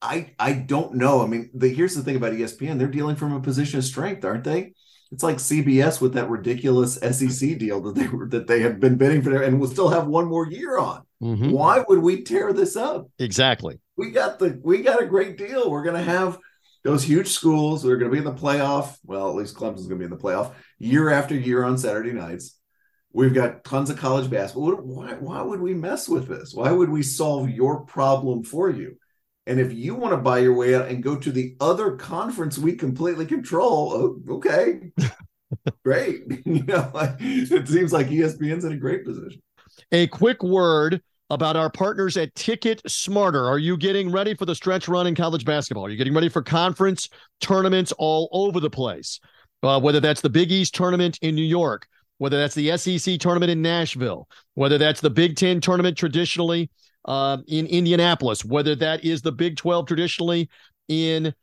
[0.02, 1.22] I I don't know.
[1.24, 4.24] I mean, the, here's the thing about ESPN: they're dealing from a position of strength,
[4.24, 4.74] aren't they?
[5.12, 8.98] It's like CBS with that ridiculous SEC deal that they were that they have been
[8.98, 11.04] bidding for, there, and we'll still have one more year on.
[11.22, 11.52] Mm-hmm.
[11.52, 13.10] Why would we tear this up?
[13.20, 13.80] Exactly.
[13.98, 15.70] We got the we got a great deal.
[15.70, 16.38] We're going to have
[16.84, 17.84] those huge schools.
[17.84, 18.98] They're going to be in the playoff.
[19.06, 22.14] Well, at least Clemson's going to be in the playoff year after year on Saturday
[22.14, 22.56] nights.
[23.12, 24.76] We've got tons of college basketball.
[24.76, 26.54] Why, why would we mess with this?
[26.54, 28.98] Why would we solve your problem for you?
[29.48, 32.58] And if you want to buy your way out and go to the other conference
[32.58, 34.92] we completely control, oh, okay,
[35.84, 36.24] great.
[36.46, 39.42] you know, it seems like ESPN's in a great position.
[39.92, 43.46] A quick word about our partners at Ticket Smarter.
[43.46, 45.86] Are you getting ready for the stretch run in college basketball?
[45.86, 47.08] Are you getting ready for conference
[47.40, 49.20] tournaments all over the place?
[49.62, 53.52] Uh, whether that's the Big East tournament in New York, whether that's the SEC tournament
[53.52, 56.70] in Nashville, whether that's the Big Ten tournament traditionally
[57.10, 60.48] uh, in Indianapolis, whether that is the Big 12 traditionally
[60.88, 61.34] in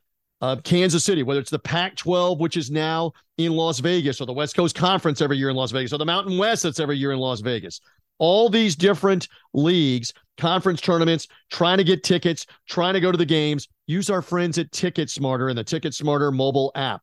[0.40, 4.26] uh, Kansas City, whether it's the Pac 12, which is now in Las Vegas, or
[4.26, 6.96] the West Coast Conference every year in Las Vegas, or the Mountain West that's every
[6.96, 7.80] year in Las Vegas.
[8.18, 13.26] All these different leagues, conference tournaments, trying to get tickets, trying to go to the
[13.26, 13.68] games.
[13.88, 17.02] Use our friends at Ticket Smarter and the Ticket Smarter mobile app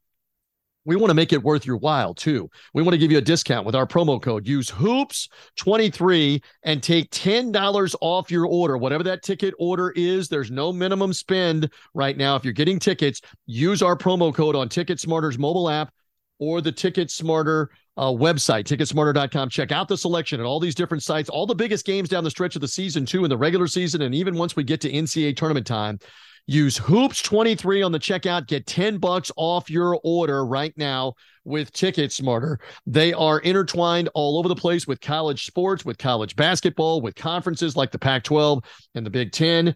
[0.86, 2.50] we want to make it worth your while too.
[2.74, 4.48] We want to give you a discount with our promo code.
[4.48, 8.78] Use hoops23 and take $10 off your order.
[8.78, 12.36] Whatever that ticket order is, there's no minimum spend right now.
[12.36, 15.94] If you're getting tickets, use our promo code on Ticket Smarter's mobile app
[16.40, 19.50] or the Ticket Smarter uh, website, ticketsmarter.com.
[19.50, 22.30] Check out the selection at all these different sites, all the biggest games down the
[22.30, 24.02] stretch of the season, too, in the regular season.
[24.02, 26.00] And even once we get to NCAA tournament time,
[26.46, 28.48] Use hoops23 on the checkout.
[28.48, 31.14] Get 10 bucks off your order right now
[31.46, 32.60] with Ticket Smarter.
[32.86, 37.78] They are intertwined all over the place with college sports, with college basketball, with conferences
[37.78, 38.64] like the Pac 12
[38.96, 39.76] and the Big Ten.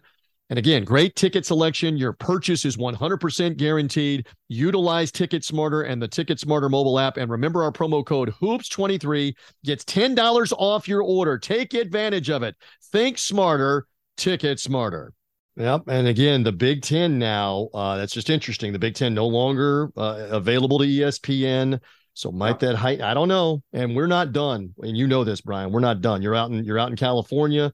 [0.50, 1.98] And again, great ticket selection.
[1.98, 4.26] Your purchase is 100% guaranteed.
[4.48, 7.18] Utilize Ticket Smarter and the Ticket Smarter mobile app.
[7.18, 11.38] And remember our promo code HOOPS23 gets $10 off your order.
[11.38, 12.56] Take advantage of it.
[12.92, 15.12] Think smarter, Ticket Smarter.
[15.58, 15.82] Yep.
[15.88, 18.72] And again, the Big Ten now, uh, that's just interesting.
[18.72, 21.80] The Big Ten no longer uh, available to ESPN.
[22.14, 23.00] So might that height?
[23.00, 23.62] I don't know.
[23.72, 24.72] And we're not done.
[24.78, 25.72] And you know this, Brian.
[25.72, 26.22] We're not done.
[26.22, 27.72] You're out in you're out in California.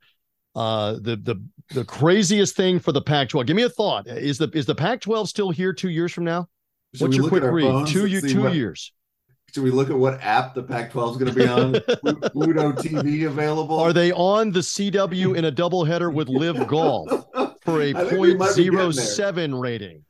[0.54, 1.42] Uh, the the
[1.74, 3.46] the craziest thing for the Pac-12.
[3.46, 4.06] Give me a thought.
[4.06, 6.48] Is the is the Pac-12 still here two years from now?
[6.94, 7.86] Should What's your quick read?
[7.86, 8.92] Two you two what, years.
[9.52, 11.72] Should we look at what app the Pac-12 is going to be on?
[12.32, 13.78] Pluto TV available.
[13.78, 17.08] Are they on the CW in a doubleheader with Live Golf?
[17.64, 20.05] for a 0.07 rating.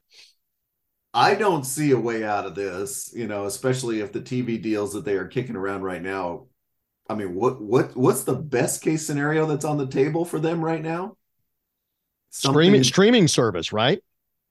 [1.13, 4.93] I don't see a way out of this, you know, especially if the TV deals
[4.95, 6.47] that they are kicking around right now.
[7.09, 10.65] I mean, what what what's the best case scenario that's on the table for them
[10.65, 11.17] right now?
[12.31, 12.55] Something...
[12.55, 14.03] Streaming streaming service, right?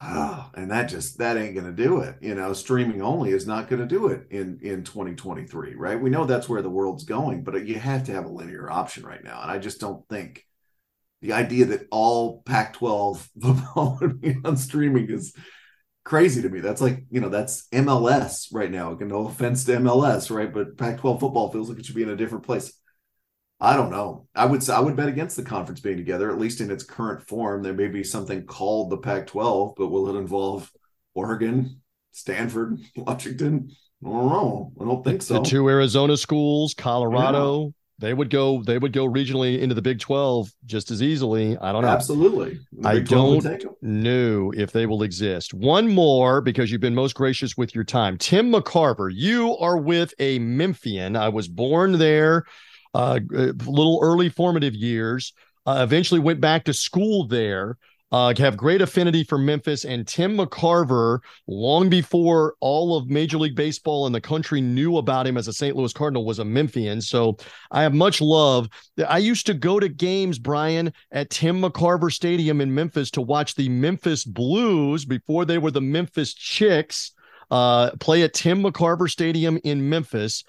[0.01, 2.15] Oh, and that just that ain't going to do it.
[2.21, 5.99] You know, streaming only is not going to do it in in 2023, right?
[5.99, 9.05] We know that's where the world's going, but you have to have a linear option
[9.05, 10.45] right now, and I just don't think
[11.23, 15.33] the idea that all Pac-12 football would be on streaming is
[16.03, 16.59] crazy to me.
[16.59, 18.91] That's like you know that's MLS right now.
[18.91, 20.53] Again, No offense to MLS, right?
[20.53, 22.77] But Pac-12 football feels like it should be in a different place.
[23.61, 24.27] I don't know.
[24.35, 27.25] I would I would bet against the conference being together, at least in its current
[27.25, 27.63] form.
[27.63, 30.69] There may be something called the Pac-12, but will it involve
[31.13, 31.81] Oregon,
[32.11, 33.69] Stanford, Washington?
[34.05, 34.73] I don't know.
[34.81, 35.35] I don't think so.
[35.35, 39.99] The two Arizona schools, Colorado, they would go they would go regionally into the Big
[39.99, 41.57] 12 just as easily.
[41.59, 41.89] I don't know.
[41.89, 42.59] Absolutely.
[42.83, 45.53] I don't know if they will exist.
[45.53, 48.17] One more because you've been most gracious with your time.
[48.17, 51.15] Tim McCarver, you are with a Memphian.
[51.15, 52.45] I was born there,
[52.93, 55.33] uh, a little early formative years.
[55.65, 57.77] Uh, eventually went back to school there
[58.13, 59.85] uh, have great affinity for Memphis.
[59.85, 65.25] And Tim McCarver, long before all of Major League Baseball in the country knew about
[65.25, 65.75] him as a St.
[65.75, 67.01] Louis Cardinal, was a Memphian.
[67.01, 67.37] So
[67.71, 68.69] I have much love.
[69.07, 73.55] I used to go to games, Brian, at Tim McCarver Stadium in Memphis to watch
[73.55, 77.13] the Memphis Blues before they were the Memphis Chicks
[77.49, 80.43] uh, play at Tim McCarver Stadium in Memphis.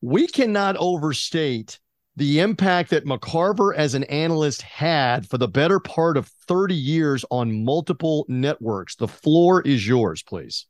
[0.00, 1.78] We cannot overstate
[2.20, 7.24] the impact that McCarver as an analyst had for the better part of 30 years
[7.30, 8.94] on multiple networks.
[8.94, 10.66] The floor is yours, please.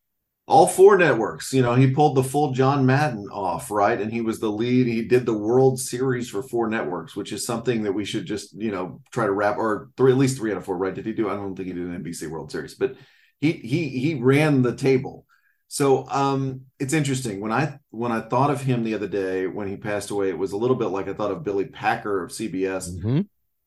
[0.46, 1.52] All four networks.
[1.52, 4.00] You know, he pulled the full John Madden off, right?
[4.00, 4.86] And he was the lead.
[4.86, 8.54] He did the World Series for four networks, which is something that we should just,
[8.54, 10.94] you know, try to wrap or three, at least three out of four, right?
[10.94, 11.28] Did he do?
[11.28, 12.94] I don't think he did an NBC World Series, but
[13.40, 15.26] he he he ran the table
[15.72, 19.68] so um, it's interesting when I when I thought of him the other day when
[19.68, 22.30] he passed away, it was a little bit like I thought of Billy Packer of
[22.30, 22.90] CBS.
[22.90, 23.20] Mm-hmm.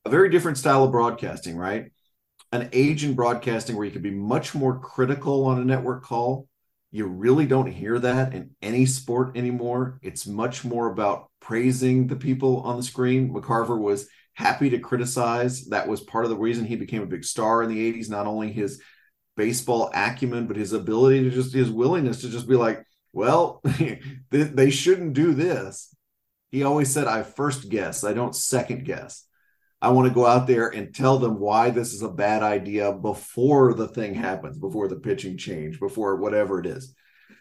[0.06, 1.89] A very different style of broadcasting, right?
[2.54, 6.48] an age in broadcasting where you could be much more critical on a network call.
[6.92, 10.00] You really don't hear that in any sport anymore.
[10.04, 13.34] It's much more about praising the people on the screen.
[13.34, 15.66] McCarver was happy to criticize.
[15.66, 18.28] That was part of the reason he became a big star in the 80s, not
[18.28, 18.80] only his
[19.36, 23.62] baseball acumen, but his ability to just his willingness to just be like, well,
[24.32, 25.96] they shouldn't do this.
[26.52, 29.26] He always said, I first guess, I don't second guess.
[29.82, 32.93] I want to go out there and tell them why this is a bad idea
[32.93, 36.96] before the thing happens, before the pitching change, before whatever it is.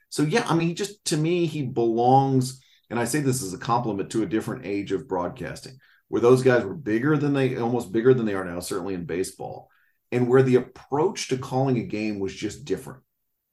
[0.09, 2.61] So, yeah, I mean, he just to me, he belongs.
[2.91, 5.79] And I say this as a compliment to a different age of broadcasting
[6.09, 9.07] where those guys were bigger than they almost bigger than they are now, certainly in
[9.07, 9.71] baseball,
[10.13, 13.01] and where the approach to calling a game was just different.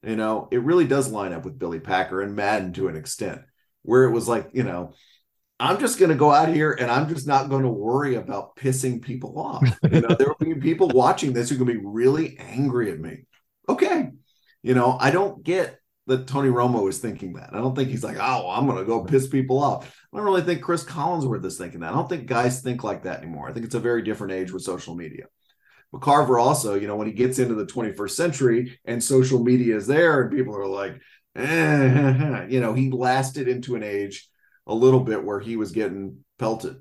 [0.04, 3.42] You know, it really does line up with Billy Packer and Madden to an extent,
[3.82, 4.94] where it was like, you know,
[5.60, 8.56] I'm just going to go out here and I'm just not going to worry about
[8.56, 9.68] pissing people off.
[9.92, 13.26] You know, there will be people watching this who can be really angry at me.
[13.68, 14.10] Okay.
[14.64, 17.50] You know, I don't get that Tony Romo is thinking that.
[17.54, 19.86] I don't think he's like, oh, I'm going to go piss people off.
[20.14, 21.92] I don't really think Cris Collinsworth is thinking that.
[21.92, 23.50] I don't think guys think like that anymore.
[23.50, 25.26] I think it's a very different age with social media.
[25.94, 29.88] McCarver also, you know, when he gets into the 21st century and social media is
[29.88, 31.00] there and people are like,
[31.36, 34.30] eh, you know, he lasted into an age
[34.68, 36.78] a little bit where he was getting pelted.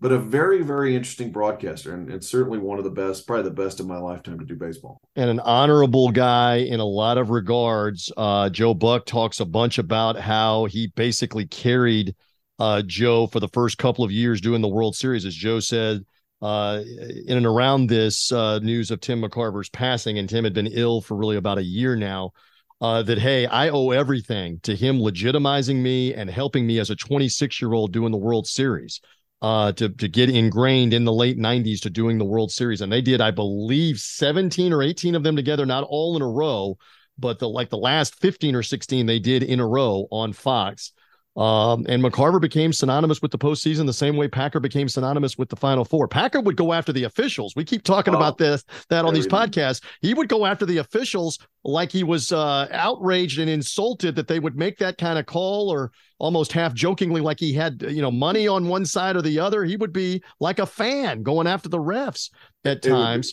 [0.00, 3.54] But a very, very interesting broadcaster, and, and certainly one of the best, probably the
[3.54, 4.98] best in my lifetime to do baseball.
[5.14, 8.10] And an honorable guy in a lot of regards.
[8.16, 12.16] Uh, Joe Buck talks a bunch about how he basically carried–
[12.62, 15.24] uh, Joe for the first couple of years doing the World Series.
[15.24, 16.04] As Joe said,
[16.42, 16.82] uh,
[17.26, 21.00] in and around this uh, news of Tim McCarver's passing, and Tim had been ill
[21.00, 22.32] for really about a year now.
[22.80, 26.96] Uh, that hey, I owe everything to him legitimizing me and helping me as a
[26.96, 29.00] 26 year old doing the World Series.
[29.40, 32.92] Uh, to to get ingrained in the late 90s to doing the World Series, and
[32.92, 36.76] they did, I believe, 17 or 18 of them together, not all in a row,
[37.18, 40.92] but the like the last 15 or 16 they did in a row on Fox.
[41.34, 45.48] Um, and McCarver became synonymous with the postseason the same way Packer became synonymous with
[45.48, 46.06] the Final Four.
[46.06, 47.56] Packer would go after the officials.
[47.56, 49.82] We keep talking oh, about this that on these podcasts.
[50.02, 54.40] He would go after the officials like he was uh, outraged and insulted that they
[54.40, 58.10] would make that kind of call, or almost half jokingly like he had you know
[58.10, 59.64] money on one side or the other.
[59.64, 62.28] He would be like a fan going after the refs
[62.66, 63.32] at times.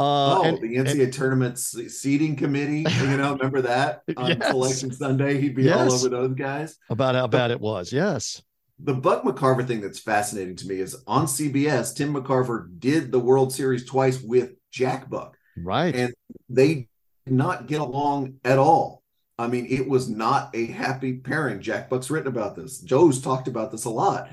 [0.00, 2.86] Uh, oh, and, the NCAA and, tournament seeding committee.
[3.00, 4.50] You know, remember that on yes.
[4.50, 5.40] Selection Sunday?
[5.40, 5.76] He'd be yes.
[5.76, 7.92] all over those guys about how bad it was.
[7.92, 8.40] Yes.
[8.78, 13.18] The Buck McCarver thing that's fascinating to me is on CBS, Tim McCarver did the
[13.18, 15.36] World Series twice with Jack Buck.
[15.56, 15.94] Right.
[15.94, 16.14] And
[16.48, 16.88] they
[17.26, 19.02] did not get along at all.
[19.38, 21.60] I mean, it was not a happy pairing.
[21.60, 22.80] Jack Buck's written about this.
[22.80, 24.30] Joe's talked about this a lot.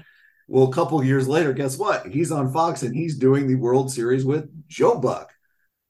[0.47, 2.07] Well, a couple years later, guess what?
[2.07, 5.33] He's on Fox and he's doing the World Series with Joe Buck.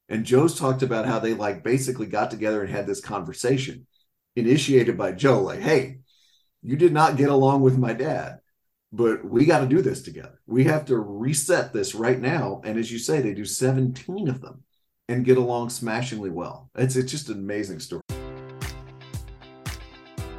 [0.09, 3.87] And Joe's talked about how they like basically got together and had this conversation
[4.35, 5.99] initiated by Joe, like, hey,
[6.61, 8.39] you did not get along with my dad,
[8.91, 10.39] but we got to do this together.
[10.45, 12.61] We have to reset this right now.
[12.63, 14.63] And as you say, they do 17 of them
[15.09, 16.69] and get along smashingly well.
[16.75, 18.01] It's it's just an amazing story.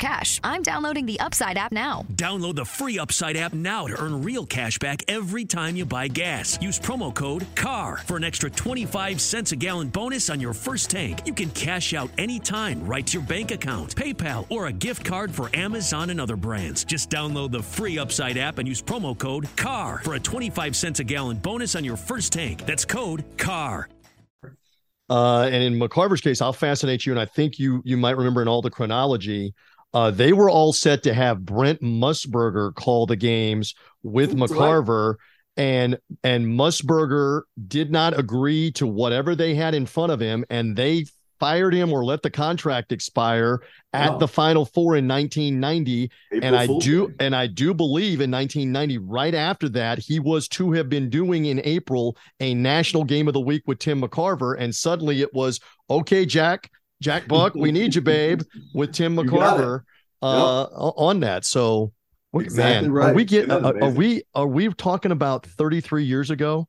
[0.00, 0.40] cash.
[0.42, 2.04] I'm downloading the Upside app now.
[2.14, 6.08] Download the free Upside app now to earn real cash back every time you buy
[6.08, 6.58] gas.
[6.60, 10.90] Use promo code CAR for an extra 25 cents a gallon bonus on your first
[10.90, 11.20] tank.
[11.26, 15.30] You can cash out anytime right to your bank account, PayPal, or a gift card
[15.30, 16.84] for Amazon and other brands.
[16.84, 21.00] Just download the free Upside app and use promo code CAR for a 25 cents
[21.00, 22.64] a gallon bonus on your first tank.
[22.64, 23.88] That's code CAR.
[25.10, 28.42] Uh, and in McCarver's case, I'll fascinate you, and I think you you might remember
[28.42, 29.52] in all the chronology,
[29.92, 35.16] uh, they were all set to have Brent Musburger call the games with McCarver,
[35.56, 40.76] and and Musburger did not agree to whatever they had in front of him, and
[40.76, 41.06] they
[41.40, 43.60] fired him or let the contract expire
[43.94, 44.18] at Wow.
[44.18, 46.10] the Final Four in 1990.
[46.32, 47.14] April and I Fool's do Day.
[47.20, 51.46] and I do believe in 1990, right after that, he was to have been doing
[51.46, 55.60] in April a national game of the week with Tim McCarver, and suddenly it was
[55.88, 56.70] okay, Jack,
[57.00, 58.42] Jack Buck, we need you, babe,
[58.74, 59.62] with Tim You got it.
[59.62, 59.82] McCarver
[60.22, 61.44] uh, on that.
[61.44, 61.92] So.
[62.32, 63.50] Exactly man, are we get?
[63.50, 64.22] Are, are we?
[64.36, 66.68] Are we talking about 33 years ago?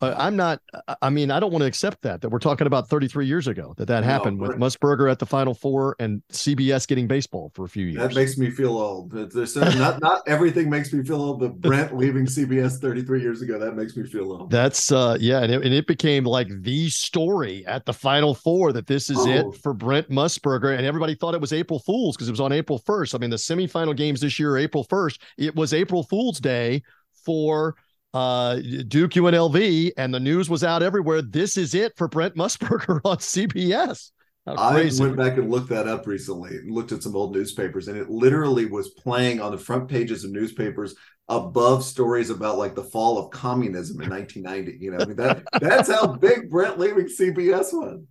[0.00, 0.60] Uh, I'm not.
[1.02, 2.20] I- mean, I don't want to accept that.
[2.22, 4.52] That we're talking about 33 years ago that that No, happened with.
[4.52, 7.98] Musburger at the Final Four and CBS getting baseball for a few years.
[8.02, 9.10] That makes me feel old.
[9.10, 13.58] There's not not everything makes me feel old, but Brent leaving CBS 33 years ago
[13.58, 14.50] that makes me feel old.
[14.50, 18.72] That's uh yeah, and it, and it became like the story at the Final Four
[18.72, 19.28] that this is Oh.
[19.28, 22.52] it for Brent Musburger, and everybody thought it was April Fools because it was on
[22.52, 23.14] April first.
[23.14, 25.20] I mean, the semifinal games this year are April first.
[25.36, 26.82] It was April Fool's Day
[27.24, 27.74] for
[28.14, 28.56] uh
[28.88, 31.22] Duke UNLV, and the news was out everywhere.
[31.22, 34.10] This is it for Brent Musburger on CBS.
[34.46, 37.96] I went back and looked that up recently and looked at some old newspapers, and
[37.96, 40.94] it literally was playing on the front pages of newspapers
[41.28, 44.84] above stories about like the fall of communism in 1990.
[44.84, 48.02] You know, I mean that that's how big Brent leaving CBS was.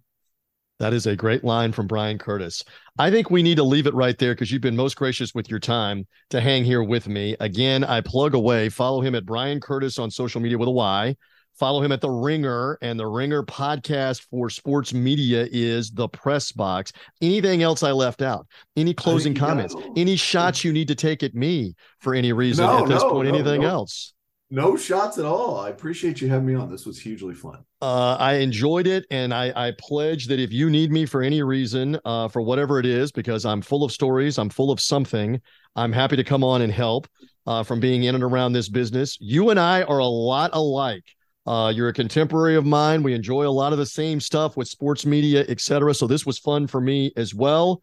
[0.80, 2.64] That is a great line from Bryan Curtis.
[2.98, 5.50] I think we need to leave it right there because you've been most gracious with
[5.50, 7.36] your time to hang here with me.
[7.42, 8.70] Again, I plug away.
[8.70, 11.16] Follow him at Bryan Curtis on social media with a Y.
[11.58, 16.54] Follow him at The Ringer, and The Ringer podcast for sports media is The Press
[16.54, 16.94] Box.
[17.22, 18.48] Anything else I left out?
[18.78, 19.76] Any closing got comments?
[19.76, 19.94] all.
[19.98, 23.10] Any shots you need to take at me for any reason No, at this no,
[23.10, 23.28] point?
[23.28, 23.68] no, Anything no.
[23.68, 24.14] else?
[24.52, 25.60] No shots at all.
[25.60, 26.72] I appreciate you having me on.
[26.72, 27.64] This was hugely fun.
[27.82, 31.44] Uh, I enjoyed it, and I, I pledge that if you need me for any
[31.44, 35.40] reason, uh, for whatever it is, because I'm full of stories, I'm full of something,
[35.76, 37.08] I'm happy to come on and help.
[37.48, 41.04] Uh, from being in and around this business, you and I are a lot alike.
[41.48, 43.02] Uh, you're a contemporary of mine.
[43.02, 45.96] We enjoy a lot of the same stuff with sports media, et cetera.
[45.96, 47.82] So this was fun for me as well.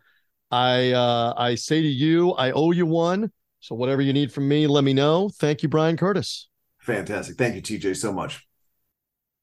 [0.53, 3.33] I uh, I say to you, I owe you one.
[3.59, 5.31] So whatever you need from me, let me know.
[5.35, 6.49] Thank you, Bryan Curtis.
[6.87, 7.37] Fantastic.
[7.37, 8.47] Thank you, TJ, so much.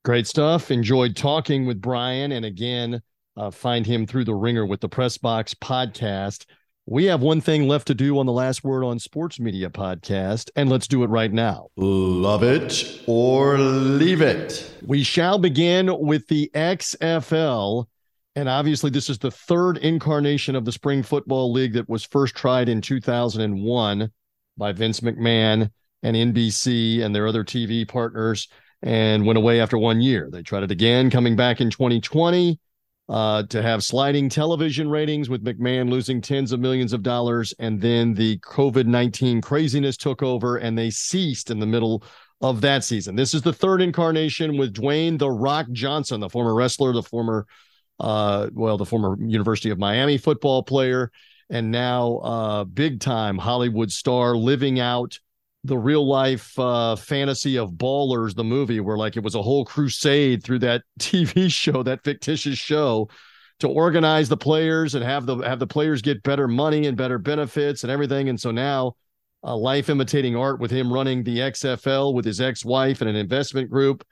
[0.05, 0.71] Great stuff.
[0.71, 2.31] Enjoyed talking with Bryan.
[2.31, 3.01] And again,
[3.35, 6.45] uh, find him through the ringer with the Press Box podcast.
[6.85, 10.49] We have one thing left to do on the Last Word on Sports Media podcast,
[10.57, 11.69] and let's do it right now.
[11.77, 14.69] Love it or leave it.
[14.85, 17.85] We shall begin with the XFL.
[18.35, 22.35] And obviously, this is the third incarnation of the Spring Football League that was first
[22.35, 24.11] tried in 2001
[24.57, 25.71] by Vince McMahon
[26.03, 28.47] and NBC and their other TV partners
[28.83, 30.29] and went away after one year.
[30.31, 32.59] They tried it again, coming back in 2020
[33.09, 37.53] uh, to have sliding television ratings with McMahon losing tens of millions of dollars.
[37.59, 42.03] And then the COVID 19 craziness took over and they ceased in the middle
[42.41, 43.15] of that season.
[43.15, 47.47] This is the third incarnation with Dwayne The Rock Johnson, the former wrestler, the former,
[48.01, 51.09] uh, well, the former University of Miami football player,
[51.49, 55.19] and now uh, big time Hollywood star living out
[55.63, 59.63] the real life uh, fantasy of Ballers, the movie, where like it was a whole
[59.63, 63.09] crusade through that TV show, that fictitious show,
[63.59, 67.17] to organize the players and have the have the players get better money and better
[67.17, 68.29] benefits and everything.
[68.29, 68.95] And so now,
[69.43, 73.69] uh, life imitating art with him running the XFL with his ex-wife and an investment
[73.69, 74.05] group.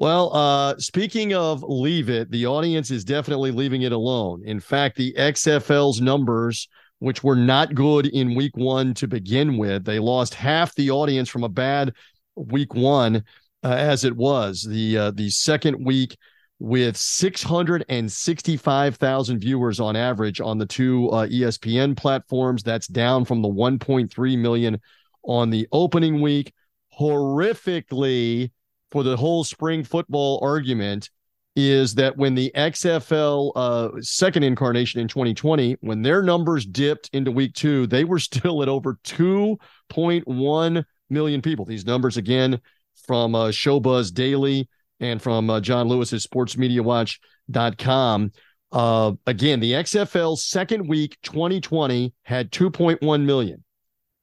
[0.00, 4.42] Well, uh, speaking of leave it, the audience is definitely leaving it alone.
[4.44, 6.68] In fact, the XFL's numbers
[6.98, 9.84] which were not good in week one to begin with.
[9.84, 11.94] They lost half the audience from a bad
[12.34, 13.24] week one
[13.64, 14.62] uh, as it was.
[14.62, 16.16] The uh, the second week
[16.60, 22.64] with 665,000 viewers on average on the two uh, ESPN platforms.
[22.64, 24.80] That's down from the 1.3 million
[25.22, 26.52] on the opening week.
[26.98, 28.50] Horrifically,
[28.90, 31.10] for the whole spring football argument,
[31.58, 37.32] is that when the XFL uh, second incarnation in 2020, when their numbers dipped into
[37.32, 41.64] week two, they were still at over 2.1 million people.
[41.64, 42.60] These numbers, again,
[43.06, 44.68] from uh, Showbuzz Daily
[45.00, 48.30] and from uh, Jon Lewis's sportsmediawatch.com.
[48.70, 53.64] Uh, again, the XFL second week 2020 had 2.1 million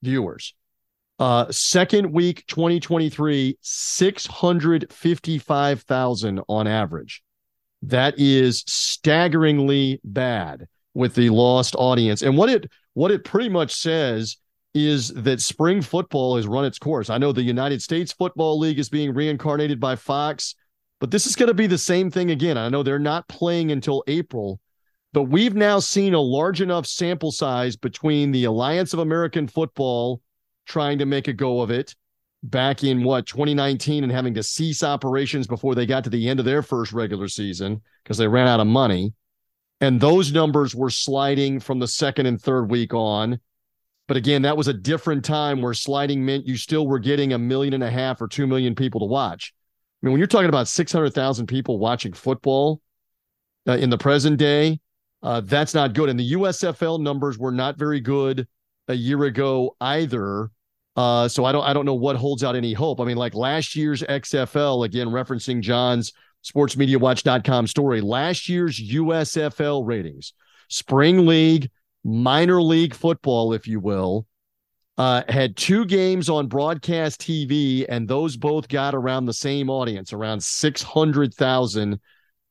[0.01, 0.53] viewers.
[1.19, 7.24] Uh, second week 2023, 655,000 on average.
[7.87, 12.23] That is staggeringly bad with the lost audience.
[12.23, 14.37] And what it what it pretty much says
[14.73, 17.09] is that spring football has run its course.
[17.09, 20.55] I know the United States Football League is being reincarnated by Fox,
[20.99, 22.57] but this is going to be the same thing again.
[22.57, 24.59] I know they're not playing until April,
[25.13, 30.21] but we've now seen a large enough sample size between the Alliance of American Football
[30.65, 31.95] trying to make a go of it
[32.49, 36.39] back in what 2019 and having to cease operations before they got to the end
[36.39, 39.13] of their first regular season because they ran out of money.
[39.81, 43.39] And those numbers were sliding from the second and third week on.
[44.07, 47.37] But again, that was a different time where sliding meant you still were getting a
[47.37, 49.53] million and a half or two million people to watch.
[50.01, 52.81] I mean, when you're talking about 600,000 people watching football
[53.67, 54.79] uh, in the present day,
[55.23, 56.09] uh, that's not good.
[56.09, 58.47] And the USFL numbers were not very good
[58.87, 60.51] a year ago either.
[60.95, 63.01] Uh, so I don't I don't know what holds out any hope.
[63.01, 66.13] I mean, like last year's XFL, again, referencing Jon's
[66.45, 70.33] sportsmediawatch.com story, last year's USFL ratings,
[70.69, 71.69] spring league,
[72.03, 74.27] minor league football, if you will,
[74.97, 80.13] uh, had two games on broadcast TV, and those both got around the same audience,
[80.13, 81.99] around 600,000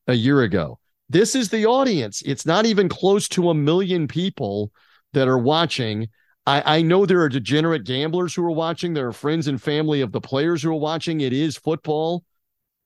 [0.07, 0.79] a year ago.
[1.09, 2.21] This is the audience.
[2.25, 4.71] It's not even close to a million people
[5.13, 6.09] that are watching.
[6.45, 8.93] I, I know there are degenerate gamblers who are watching.
[8.93, 11.21] There are friends and family of the players who are watching.
[11.21, 12.23] It is football.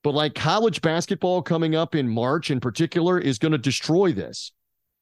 [0.01, 4.53] But like college basketball coming up in March in particular is going to destroy this.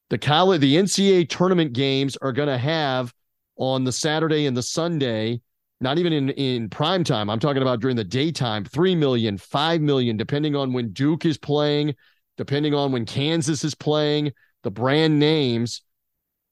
[0.10, 3.14] The college, the NCAA tournament games are going to have
[3.58, 5.42] on the Saturday and the Sunday,
[5.82, 7.30] not even in, in prime time.
[7.30, 11.38] I'm talking about during the daytime, 3 million, 5 million, depending on when Duke is
[11.38, 11.94] playing,
[12.38, 14.32] depending on when Kansas is playing,
[14.64, 15.82] the brand names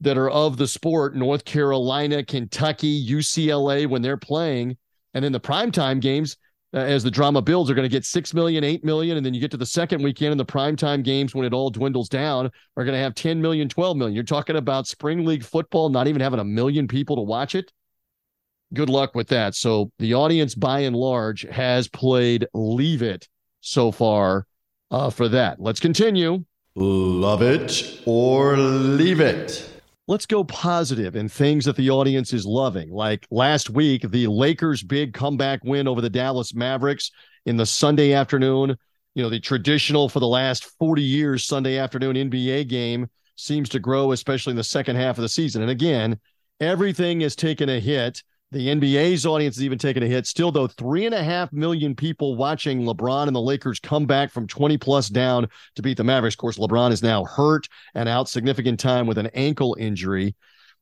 [0.02, 4.78] that are of the sport North Carolina, Kentucky, UCLA when they're playing.
[5.14, 6.36] And then the primetime games,
[6.74, 9.18] uh, as the drama builds, are going to get 6 million, 8 million.
[9.18, 11.70] And then you get to the second weekend and the primetime games when it all
[11.70, 14.14] dwindles down are going to have 10 million, 12 million.
[14.14, 17.72] You're talking about spring league football not even having a million people to watch it.
[18.74, 19.56] Good luck with that.
[19.56, 23.30] So the audience, by and large, has played leave it
[23.62, 24.48] so far
[24.92, 25.62] uh, for that.
[25.62, 26.44] Let's continue.
[26.76, 29.75] Love it or leave it
[30.08, 32.92] let's go positive in things that the audience is loving.
[32.92, 37.12] Like last week, the Lakers' big comeback win over the Dallas Mavericks
[37.46, 38.78] in the Sunday afternoon.
[39.16, 43.80] You know, the traditional for the last 40 years Sunday afternoon NBA game seems to
[43.80, 45.62] grow, especially in the second half of the season.
[45.62, 46.20] And again,
[46.60, 48.22] everything has taken a hit
[48.56, 50.26] the NBA's audience is even taking a hit.
[50.26, 54.32] Still, though, three and a half million people watching LeBron and the Lakers come back
[54.32, 56.36] from 20 plus down to beat the Mavericks.
[56.36, 60.36] Of course, LeBron is now hurt and out significant time with an ankle injury.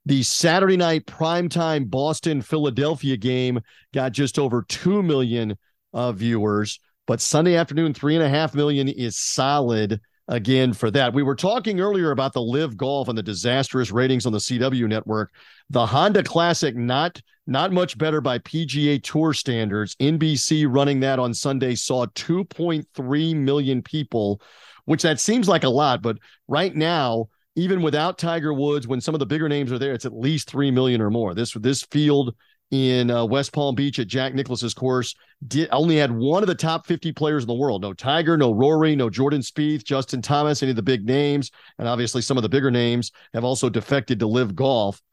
[0.05, 3.59] The Saturday night primetime Boston Philadelphia game
[3.91, 5.57] got just over 2 million
[5.93, 11.13] uh, viewers, but Sunday afternoon, three and a half million is solid again for that.
[11.13, 14.87] We were talking earlier about the LIV Golf and the disastrous ratings on the CW
[14.87, 15.31] network.
[15.69, 19.95] The Honda Classic not not much better by PGA Tour standards.
[19.95, 24.41] NBC running that on Sunday saw 2.3 million people,
[24.85, 26.17] which that seems like a lot, but
[26.47, 30.05] right now even without Tiger Woods, when some of the bigger names are there, it's
[30.05, 31.33] at least three million or more.
[31.33, 32.35] This this field
[32.73, 35.13] in uh, West Palm Beach at Jack Nicklaus's course
[35.47, 37.83] did only had one of the top 50 players in the world.
[37.83, 41.87] No Tiger, no Rory, no Jordan Spieth, Justin Thomas, any of the big names, and
[41.87, 45.03] obviously some of the bigger names have also defected to LIV Golf.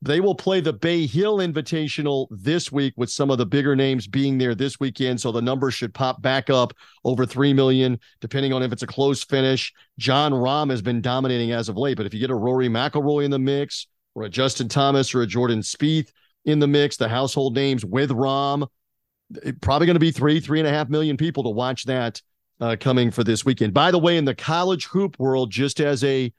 [0.00, 4.06] They will play the Bay Hill Invitational this week with some of the bigger names
[4.06, 5.20] being there this weekend.
[5.20, 6.72] So the numbers should pop back up
[7.04, 9.70] over 3 million, depending on if it's a close finish.
[9.98, 13.26] Jon Rahm has been dominating as of late, but if you get a Rory McIlroy
[13.26, 16.10] in the mix or a Justin Thomas or a Jordan Spieth,
[16.44, 18.66] in the mix, the household names with Rahm.
[19.60, 22.20] Probably going to be three, three and a half million people to watch that
[22.60, 23.74] uh, coming for this weekend.
[23.74, 26.32] By the way, in the college hoop world, just as a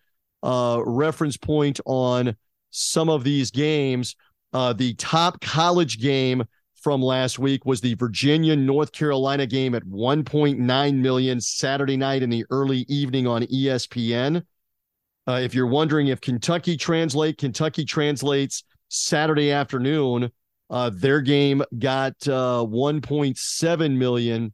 [0.43, 2.36] uh, reference point on
[2.70, 4.16] some of these games,
[4.54, 6.43] uh, the top college game
[6.76, 12.30] from last week was the Virginia North Carolina game at 1.9 million Saturday night in
[12.30, 14.43] the early evening on ESPN.
[15.26, 20.32] Uh, if you're wondering if Kentucky translate, Kentucky translates Saturday afternoon.
[20.70, 24.54] Uh, their game got uh, 1.7 million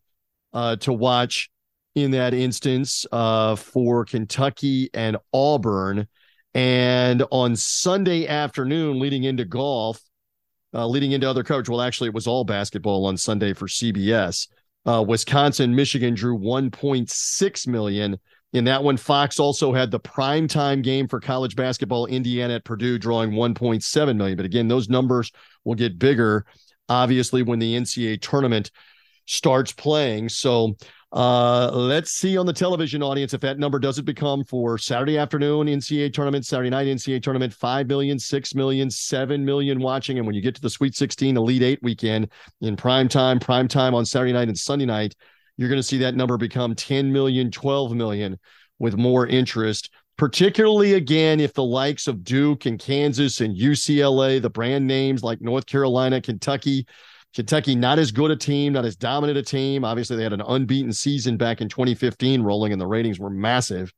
[0.54, 1.50] uh, to watch
[1.96, 6.08] in that instance uh, for Kentucky and Auburn.
[6.54, 10.00] And on Sunday afternoon, leading into golf,
[10.74, 14.48] uh, leading into other coverage, well, actually, it was all basketball on Sunday for CBS.
[14.86, 18.18] Uh, Wisconsin, Michigan drew 1.6 million.
[18.54, 22.97] In that one, Fox also had the primetime game for college basketball, Indiana at Purdue,
[22.97, 24.36] drawing 1.7 million.
[24.36, 25.32] But again, those numbers
[25.64, 26.45] will get bigger,
[26.88, 28.72] obviously, when the NCAA tournament
[29.28, 30.30] starts playing.
[30.30, 30.76] So
[31.12, 35.68] uh, let's see on the television audience if that number doesn't become for Saturday afternoon
[35.68, 40.18] NCAA tournament, Saturday night NCAA tournament, 5 million, 6 million, 7 million watching.
[40.18, 42.30] And when you get to the Sweet 16 Elite Eight weekend
[42.62, 45.16] in prime time, prime time on Saturday night and Sunday night,
[45.60, 48.39] you're going to see that number become 10 million, 12 million
[48.80, 49.89] with more interest.
[50.18, 55.41] Particularly again, if the likes of Duke and Kansas and UCLA, the brand names like
[55.41, 56.88] North Carolina, Kentucky,
[57.36, 59.84] Kentucky, not as good a team, not as dominant a team.
[59.84, 63.91] Obviously, they had an unbeaten season back in 2015 rolling, and the ratings were massive.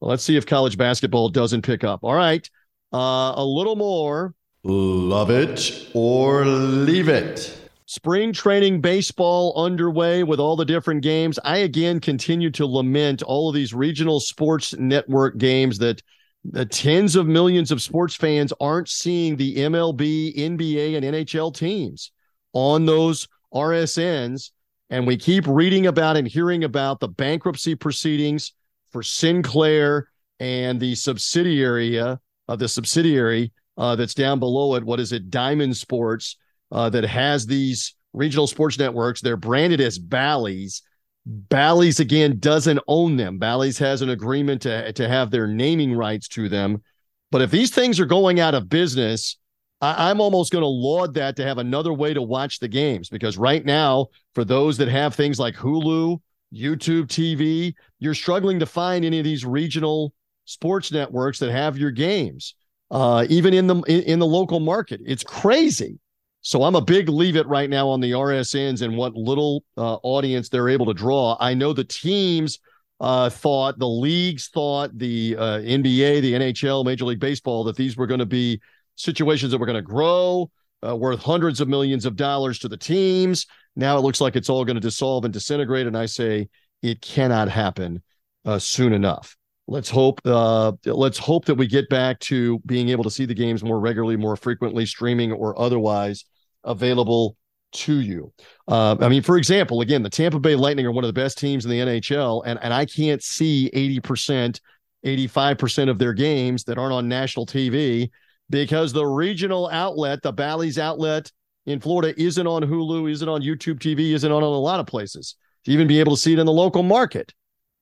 [0.00, 2.00] Well, let's see if college basketball doesn't pick up.
[2.02, 2.50] All right.
[2.92, 4.34] Uh, a little more.
[4.64, 7.59] Love it or leave it.
[7.90, 11.40] Spring training baseball underway with all the different games.
[11.42, 16.00] I again continue to lament all of these regional sports network games that
[16.44, 22.12] the tens of millions of sports fans aren't seeing the MLB, NBA, and NHL teams
[22.52, 24.52] on those RSNs.
[24.90, 28.52] And we keep reading about and hearing about the bankruptcy proceedings
[28.92, 34.84] for Sinclair and the subsidiary of uh, the subsidiary uh, that's down below it.
[34.84, 35.28] What is it?
[35.28, 36.36] Diamond Sports
[36.72, 39.20] uh, that has these regional sports networks.
[39.20, 40.82] They're branded as Bally's.
[41.26, 43.38] Bally's again doesn't own them.
[43.38, 46.82] Bally's has an agreement to to have their naming rights to them.
[47.30, 49.36] But if these things are going out of business,
[49.80, 53.08] I, am almost going to laud that to have another way to watch the games
[53.08, 56.20] because right now, for those that have things like Hulu,
[56.52, 60.12] YouTube TV, you're struggling to find any of these regional
[60.44, 62.54] sports networks that have your games,
[62.90, 65.00] uh, even in the in, in the local market.
[65.06, 65.98] It's crazy.
[66.42, 69.96] So I'm a big leave it right now on the RSNs and what little uh,
[70.02, 71.36] audience they're able to draw.
[71.38, 72.58] I know the teams
[72.98, 77.96] uh, thought, the leagues thought, the uh, NBA, the NHL, Major League Baseball, that these
[77.96, 78.60] were going to be
[78.96, 80.50] situations that were going to grow,
[80.86, 83.46] uh, worth hundreds of millions of dollars to the teams.
[83.76, 85.86] Now it looks like it's all going to dissolve and disintegrate.
[85.86, 86.48] And I say
[86.82, 88.02] it cannot happen
[88.44, 89.36] uh, soon enough.
[89.66, 90.20] Let's hope.
[90.24, 93.78] Uh, let's hope that we get back to being able to see the games more
[93.78, 96.24] regularly, more frequently, streaming or otherwise
[96.64, 97.36] available
[97.72, 98.32] to you.
[98.66, 101.38] Uh, I mean, for example, again, the Tampa Bay Lightning are one of the best
[101.38, 104.60] teams in the NHL, and and I can't see eighty percent,
[105.04, 108.10] eighty five percent of their games that aren't on national TV
[108.48, 111.30] because the regional outlet, the Bally's outlet
[111.66, 115.36] in Florida, isn't on Hulu, isn't on YouTube TV, isn't on a lot of places
[115.64, 117.32] to even be able to see it in the local market.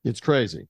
[0.05, 0.68] It's crazy.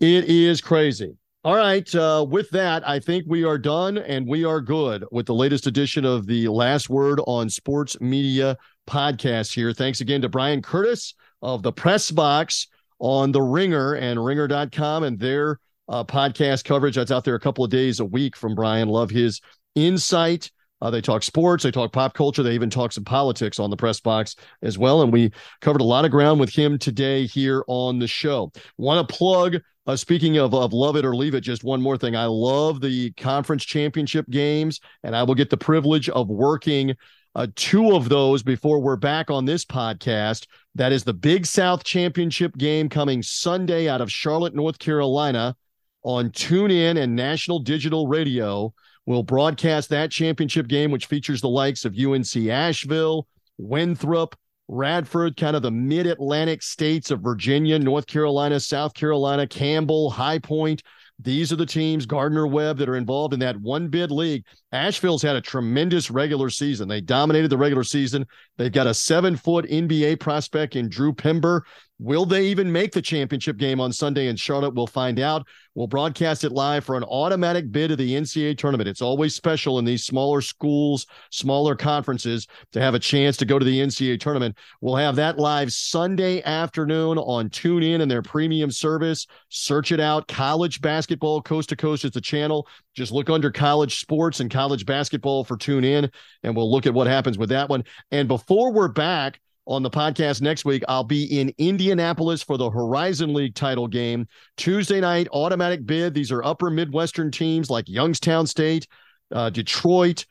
[0.00, 1.16] It is crazy.
[1.44, 1.94] All right.
[1.94, 5.66] Uh, with that, I think we are done and we are good with the latest
[5.66, 9.72] edition of the Last Word on Sports Media podcast here.
[9.72, 12.66] Thanks again to Bryan Curtis of the Press Box
[12.98, 17.64] on the Ringer and ringer.com and their uh, podcast coverage that's out there a couple
[17.64, 18.88] of days a week from Bryan.
[18.88, 19.40] Love his
[19.74, 20.50] insight.
[20.80, 23.76] Uh, they talk sports, they talk pop culture, they even talk some politics on the
[23.76, 25.02] press box as well.
[25.02, 28.50] And we covered a lot of ground with him today here on the show.
[28.78, 29.56] Want to plug,
[29.86, 32.16] uh, speaking of, of love it or leave it, just one more thing.
[32.16, 36.94] I love the conference championship games, and I will get the privilege of working
[37.34, 40.46] uh, two of those before we're back on this podcast.
[40.74, 45.56] That is the Big South Championship game coming Sunday out of Charlotte, North Carolina
[46.02, 48.74] on TuneIn and National Digital Radio.
[49.06, 53.26] We'll broadcast that championship game, which features the likes of UNC Asheville,
[53.58, 54.36] Winthrop,
[54.68, 60.38] Radford, kind of the mid Atlantic states of Virginia, North Carolina, South Carolina, Campbell, High
[60.38, 60.82] Point.
[61.22, 64.44] These are the teams, Gardner Webb, that are involved in that one bid league.
[64.72, 66.88] Asheville's had a tremendous regular season.
[66.88, 68.26] They dominated the regular season.
[68.56, 71.64] They've got a seven foot NBA prospect in Drew Pember.
[72.02, 74.72] Will they even make the championship game on Sunday in Charlotte?
[74.72, 75.46] We'll find out.
[75.74, 78.88] We'll broadcast it live for an automatic bid of the NCAA tournament.
[78.88, 83.58] It's always special in these smaller schools, smaller conferences to have a chance to go
[83.58, 84.56] to the NCAA tournament.
[84.80, 89.26] We'll have that live Sunday afternoon on TuneIn and their premium service.
[89.50, 90.26] Search it out.
[90.26, 92.66] College basketball coast to coast is the channel.
[92.94, 96.10] Just look under college sports and college basketball for TuneIn,
[96.44, 97.84] and we'll look at what happens with that one.
[98.10, 99.38] And before we're back,
[99.70, 100.82] on the podcast next week.
[100.88, 104.26] I'll be in Indianapolis for the Horizon League title game.
[104.56, 106.12] Tuesday night, automatic bid.
[106.12, 108.88] These are upper Midwestern teams like Youngstown State,
[109.32, 110.26] uh, Detroit,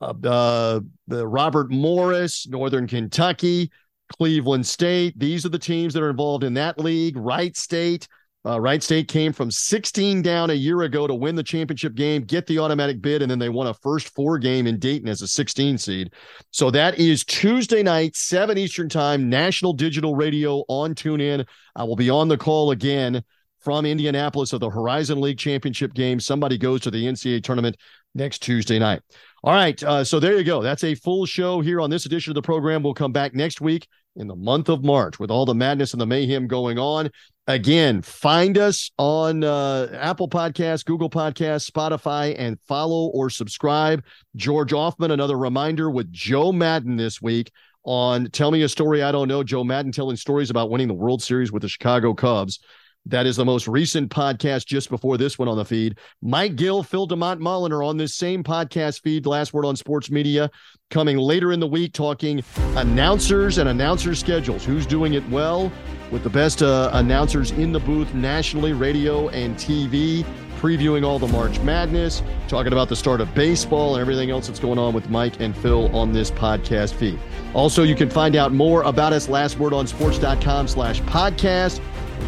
[0.00, 3.70] uh, uh, the Robert Morris, Northern Kentucky,
[4.16, 5.16] Cleveland State.
[5.18, 7.18] These are the teams that are involved in that league.
[7.18, 8.08] Wright State,
[8.46, 12.22] uh, Wright State came from 16 down a year ago to win the championship game,
[12.22, 15.20] get the automatic bid, and then they won a first four game in Dayton as
[15.20, 16.14] a 16 seed.
[16.50, 21.46] So that is Tuesday night, 7 Eastern Time, National Digital Radio on TuneIn.
[21.76, 23.22] I will be on the call again
[23.58, 26.18] from Indianapolis of the Horizon League Championship game.
[26.18, 27.76] Somebody goes to the NCAA tournament
[28.14, 29.02] next Tuesday night.
[29.44, 29.82] All right.
[29.82, 30.62] Uh, so there you go.
[30.62, 32.82] That's a full show here on this edition of the program.
[32.82, 33.86] We'll come back next week
[34.16, 37.10] in the month of March with all the madness and the mayhem going on.
[37.46, 44.04] Again, find us on uh, Apple Podcasts, Google Podcasts, Spotify, and follow or subscribe.
[44.36, 47.50] George Ofman, another reminder with Joe Maddon this week
[47.84, 49.42] on Tell Me a Story I Don't Know.
[49.42, 52.60] Joe Maddon telling stories about winning the World Series with the Chicago Cubs.
[53.06, 55.98] That is the most recent podcast just before this one on the feed.
[56.20, 60.10] Mike Gill, Phil DeMont Mullen are on this same podcast feed, Last Word on Sports
[60.10, 60.50] Media,
[60.90, 62.42] coming later in the week, talking
[62.76, 64.64] announcers and announcer schedules.
[64.64, 65.72] Who's doing it well
[66.10, 70.24] with the best uh, announcers in the booth nationally, radio and TV,
[70.60, 74.60] previewing all the March Madness, talking about the start of baseball and everything else that's
[74.60, 77.18] going on with Mike and Phil on this podcast feed.
[77.54, 81.80] Also, you can find out more about us, lastwordonsports.com slash podcast.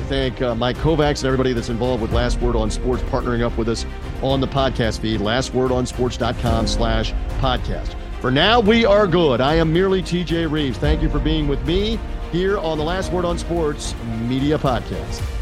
[0.09, 3.57] Thank uh, Mike Kovacs and everybody that's involved with Last Word on Sports partnering up
[3.57, 3.87] with us
[4.23, 7.95] on the podcast feed, lastwordonsports.com slash podcast.
[8.21, 9.41] For now, we are good.
[9.41, 10.79] I am merely TJ Reeves.
[10.79, 11.99] Thank you for being with me
[12.31, 13.95] here on the Last Word on Sports
[14.29, 15.42] Media Podcast.